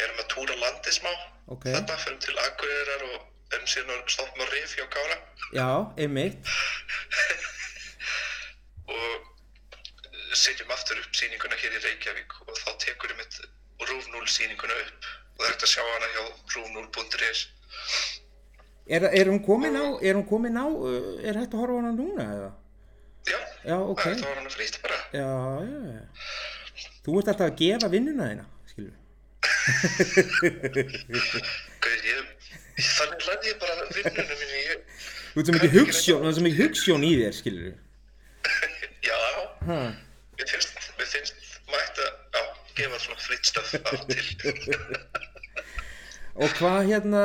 [0.03, 1.13] erum að túra landið smá.
[1.45, 5.17] Þarna, förum til Akureyrar og erum síðan að stoppum á Rif hjá Kára.
[5.53, 5.69] Já,
[6.01, 6.53] einmitt,
[8.95, 13.37] og setjum aftur upp sýninguna hér í Reykjavík og þá tekur við mitt
[13.85, 15.13] Rúf 0 sýninguna upp.
[15.35, 16.23] Og það er hægt að sjá hana hjá
[16.55, 17.39] rúf0.is
[18.87, 21.79] er, er hún komin á, er hún komin á, uh, er hægt að horfa á
[21.81, 22.51] hana núna eða?
[23.25, 24.97] Já, Já, ok, það var hana frýst bara.
[25.13, 25.29] Já,
[25.65, 26.01] já, já,
[27.05, 28.95] þú ert alltaf að gefa vinnuna þína, skilur
[31.85, 32.21] Gauð, ég,
[32.77, 34.79] þannig lærði ég bara vinnunum minni ég,
[35.33, 37.73] Þú ert svo mikið hugssjón, það er svo mikið hugssjón í þér, skilur
[39.05, 39.17] Já,
[39.69, 39.79] ha,
[40.37, 41.37] mér finnst, mér finnst
[41.73, 43.65] mætt að gefa svona frýtt af
[43.95, 44.25] og til
[46.35, 47.19] Og hvað hérna,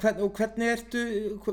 [0.00, 1.02] hvern, og hvernig ertu,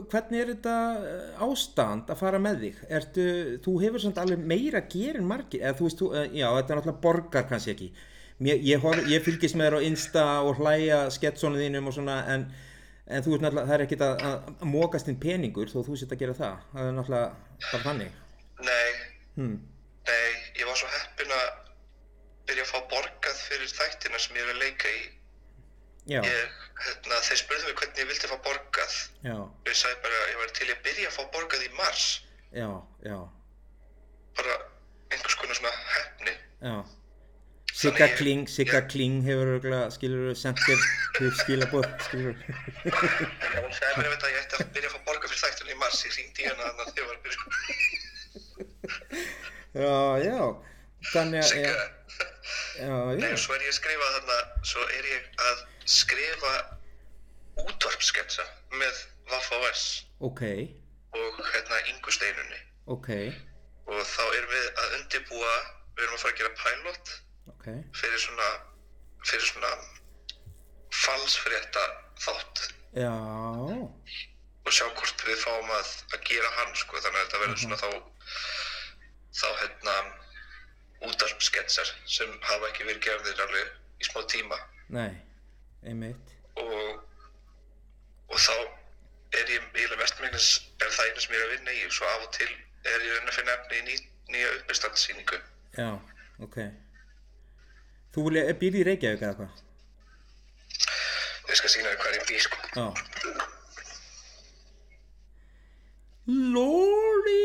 [0.10, 2.80] hvernig er þetta eh, ástand að fara með þig?
[3.00, 3.26] Ertu,
[3.62, 6.48] þú hefur samt alveg meira að gera en margir, eða þú veist, þú, eh, já,
[6.58, 7.90] þetta er náttúrulega borgar kannski ekki.
[8.44, 12.18] Mér, ég, horf, ég fylgist með þér á Insta og hlæja sketsónu þínum og svona,
[12.34, 12.48] en,
[13.06, 16.18] en þú veist náttúrulega, það er ekkit að, að, mókast þinn peningur þó þú sitt
[16.18, 16.66] að gera það.
[16.74, 17.30] Það er náttúrulega
[17.70, 18.22] bara þannig.
[18.64, 18.92] Nei,
[19.34, 19.56] Hmm.
[20.06, 21.46] nei, ég var svo heppin að
[22.50, 25.00] byrja að fá borgað fyrir þættina sem ég er að leika í.
[26.12, 26.26] Ég,
[26.84, 28.96] hérna, þeir spurðu mig hvernig ég vildi fá borgað.
[29.24, 29.38] já,
[29.70, 32.04] Ég sagði bara að ég var til að byrja að fá borgað í mars.
[32.52, 32.70] já,
[33.08, 33.20] já,
[34.38, 34.54] Bara
[35.14, 36.34] einhvers konar svona heppni.
[36.62, 36.76] já.
[37.74, 39.50] Sigga Kling, Sigga ég- Kling hefur
[39.96, 40.78] skilur sendir
[41.40, 45.72] skilabóð, skilur hún sagði mér að ég ætti að byrja að fá borgað fyrir þættina
[45.72, 46.04] í mars.
[46.06, 47.40] Ég hringdi í hana þannig að þau var að byrja.
[49.74, 50.40] Já, já,
[51.14, 51.74] þannig að, Sigga.
[53.18, 54.38] Nei, og svo er ég að skrifa þarna,
[54.70, 56.54] svo er ég að skrifa
[57.64, 60.42] útvarpsketsa með Vaffa.S ok,
[61.14, 62.60] og hérna Ingu Steinunni.
[62.86, 63.10] ok,
[63.84, 65.54] Og þá erum við að undirbúa,
[65.98, 67.10] við erum að fara að gera pilot
[67.52, 67.66] ok,
[68.00, 68.48] fyrir svona,
[69.28, 69.72] fyrir svona
[71.04, 71.84] falsfrétta
[72.24, 72.62] þátt.
[72.96, 73.12] Já,
[74.64, 77.80] og sjá hvort við fáum að, að gera hann sko, þannig að þetta verður svona
[77.82, 77.90] þá,
[79.42, 79.96] þá hérna
[81.10, 84.60] útvarpsketsar sem hafa ekki verið gerðir alveg í smá tíma.
[84.94, 85.12] nei,
[85.90, 87.02] einmitt, og,
[88.30, 88.56] og þá
[89.34, 90.48] er ég eiginlega mestmengnis
[90.80, 92.50] er það eina sem ég er að vinna í og svo af og til
[92.94, 94.00] er ég að finna efni í ný,
[94.36, 95.42] nýja uppistandsýningu
[95.78, 95.92] já,
[96.46, 96.58] ok.
[98.14, 99.62] Þú býrði í Reykjavík eða hvað?
[101.50, 102.86] ég skal sína þér hvað ég bý sko Já.
[106.54, 107.42] Lóri,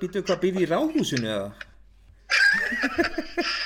[0.00, 1.50] býtu hvað býrði í ráðhúsinu eða?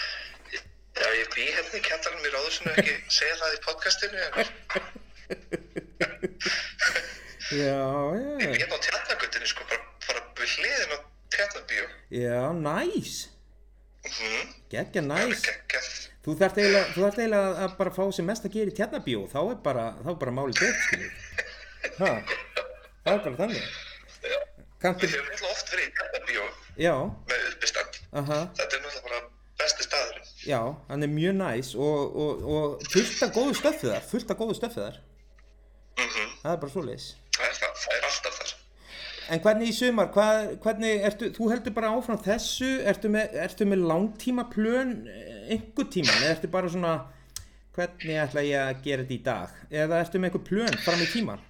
[1.43, 4.33] já ég bý hérna í kjallarum í ráðusinu ekki segja það í podcastinu en
[7.49, 7.81] Já,
[8.19, 10.99] ég já, bý hérna á tjarnagöttinni sko bara, bara við hliðin á
[11.35, 11.87] tjarnabíu
[12.19, 13.13] já, næs,
[14.05, 14.55] mhm.
[14.73, 15.43] Geggja næs.
[15.47, 15.89] geggjað
[16.29, 19.85] Þú þarft eiginlega, að bara fá sem mest að gera í tjarnabíó, þá er bara,
[20.03, 20.81] þá er bara málið dött,
[21.97, 23.71] það er bara þannig.
[24.83, 26.45] Kanntu, við höfum alltaf oft verið í tjarnabíu
[26.79, 26.95] já,
[27.31, 32.17] með uppistand aha, þetta er náttúrulega bara besti staðurinn já, hann er mjög næs og,
[32.25, 35.03] og, og fullt af góðu stöffið þar, fullt af góðu stöffið þar.
[35.99, 37.09] mhm Það er bara svoleiðis.
[37.37, 38.57] það er það, það er alltaf þar
[39.29, 43.67] En hvernig í sumar, hvað, hvernig, ertu, þú heldur bara áfram þessu, ertu með, ertu
[43.69, 44.95] með langtíma plön
[45.53, 46.93] einhver tíma, eða ertu bara svona,
[47.77, 49.59] hvernig ætla ég að gera þetta í dag?
[49.83, 51.45] Eða ertu með einhver plön fram í tíman?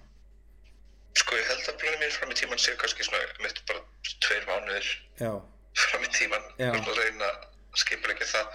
[1.22, 3.84] Sko, ég held að plönu mín fram í tíman sé kannski svona mitt bara
[4.26, 4.90] tveir mánuðir
[5.22, 5.30] Já,
[5.84, 6.50] fram í tíman.
[6.59, 6.72] Já.
[6.74, 8.46] Ég vil að reyna að skipa ekki það.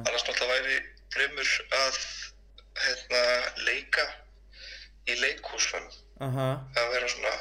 [0.00, 0.76] Annars náttúrulega væri
[1.14, 1.98] draumur að
[2.84, 3.22] hérna,
[3.68, 4.06] leika
[5.06, 5.90] í leikhúsum.
[6.24, 7.34] aha, Að vera svona,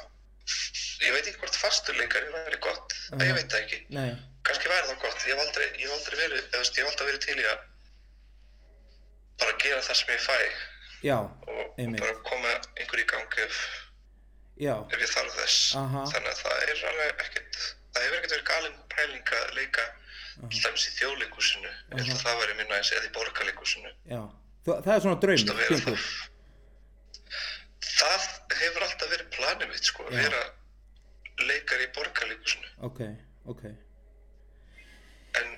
[1.01, 2.93] ég veit ekki hvort fastur leikari væri gott.
[3.13, 3.85] Uh Ég veit það ekki.
[3.89, 4.11] nei,
[4.43, 5.23] Kannski væri það gott.
[5.27, 7.59] Ég hef aldrei, ég hef aldrei verið, ég hef aldrei verið til í að
[9.39, 10.37] bara gera það sem ég fæ
[11.03, 13.57] já, og, og bara koma einhver í gang ef,
[14.93, 15.73] ef ég þarf þess
[16.13, 17.57] þannig að það er alveg ekkert
[17.93, 19.87] það hefur ekkert verið galin pæling að leika
[20.49, 23.91] til dæmis í þjóðleikúsinu ég held að það væri minna eins eða í.
[24.63, 25.19] Þú, það er svona
[25.69, 26.03] þingur.
[27.83, 30.43] það það hefur alltaf verið planið mitt sko, að vera
[31.49, 32.99] leikar í borgarleikúsinu Ok,
[33.53, 33.63] ok.
[35.41, 35.49] en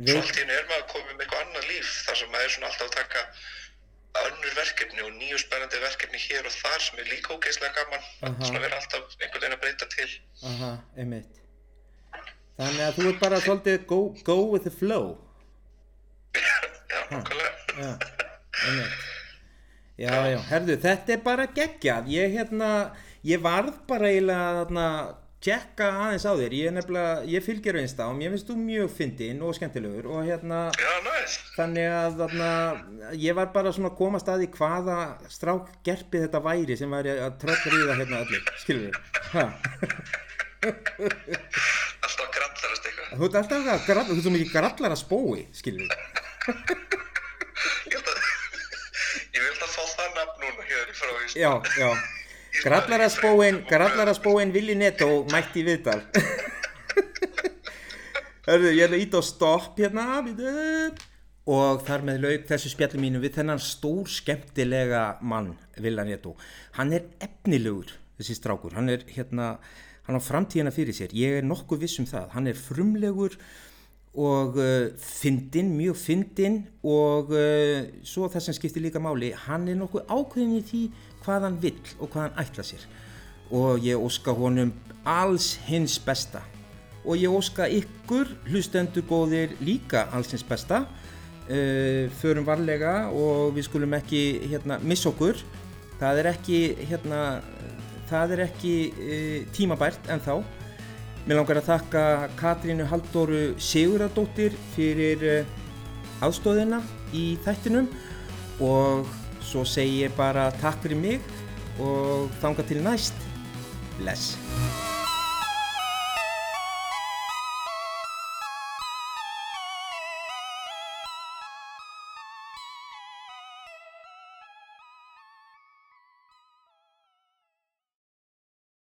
[0.00, 2.30] svo Veit, allt í hennu er maður að koma með eitthvað annað líf þar sem
[2.32, 3.24] maður er svona alltaf að taka
[4.20, 8.46] önnur verkefni og nýju spennandi verkefni hér og þar sem er líka ógeðslega gaman Aha.
[8.46, 10.08] svona vera alltaf einhvern veginn að breyta til
[10.52, 11.39] aha, einmitt.
[12.60, 15.14] Þannig að þú ert bara svolítið go, go with the flow.
[16.36, 16.56] já,
[17.08, 17.50] nákvæmlega
[17.80, 17.94] Já,
[18.66, 18.98] einmitt.
[20.00, 22.06] Já, já, herðu, þetta er bara geggjað.
[22.12, 22.68] Ég, hérna,
[23.24, 24.84] ég varð bara eiginlega, þarna,
[25.44, 26.56] tjekka aðeins á þér.
[26.58, 30.28] Ég er nefnilega, ég fylgir einsta og mér finnst þú mjög fyndinn og skemmtilegur og
[30.28, 32.50] hérna, já, næst þannig að, þarna,
[33.24, 34.98] ég var bara svona að koma að í hvaða
[35.32, 38.94] strák gerpi þetta væri sem væri að tröllriða hérna allir, skilur við?
[39.32, 39.44] Ha?
[42.60, 45.82] grallarast eitthvað Þú ert alltaf að gralla, þú ert svo mikið grallar að spói, skilur
[45.84, 45.90] við?
[47.90, 48.18] ég held að
[49.34, 51.90] ég vil að fá það nafn núna hér í frá í Já, já.
[52.60, 56.00] Grallaraspóin, grallaraspóin Willi Netto mætti viðtal.
[58.48, 60.04] Hörðu, ég ætla að íta á stopp hérna.
[61.50, 66.34] Og þar með lauk þessu spjalli mínu við þennan stór skemmtilega mann, Villa Netto.
[66.76, 68.74] Hann er efnilegur, þessi strákur.
[68.76, 69.54] Hann er hérna,
[70.10, 71.14] hann á framtíðina fyrir sér.
[71.14, 72.30] Ég er nokkuð viss um það.
[72.34, 73.38] Hann er frumlegur
[74.18, 79.78] og uh, fyndin, mjög fyndin og uh, svo það sem skiptir líka máli, hann er
[79.78, 80.80] nokkuð ákveðin í því
[81.22, 82.88] hvað hann vill og hvað hann ætla sér
[83.54, 84.72] og ég óska honum
[85.06, 86.42] alls hins besta
[87.04, 93.70] og ég óska ykkur hlustendur góðir líka alls hins besta uh, förum varlega og við
[93.70, 95.38] skulum ekki hérna, missa okkur
[96.02, 97.22] það er ekki hérna,
[98.10, 100.34] það er ekki uh, tímabært en þá
[101.28, 102.02] Mér langar að þakka
[102.40, 105.56] Katrínu Halldóru Siguradóttir fyrir uh,
[106.24, 106.80] aðstóðina
[107.16, 107.90] í þættinum
[108.64, 109.08] og
[109.44, 111.34] svo segi ég bara takk fyrir mig
[111.80, 113.26] og þanga til næst.
[114.00, 114.32] Bless.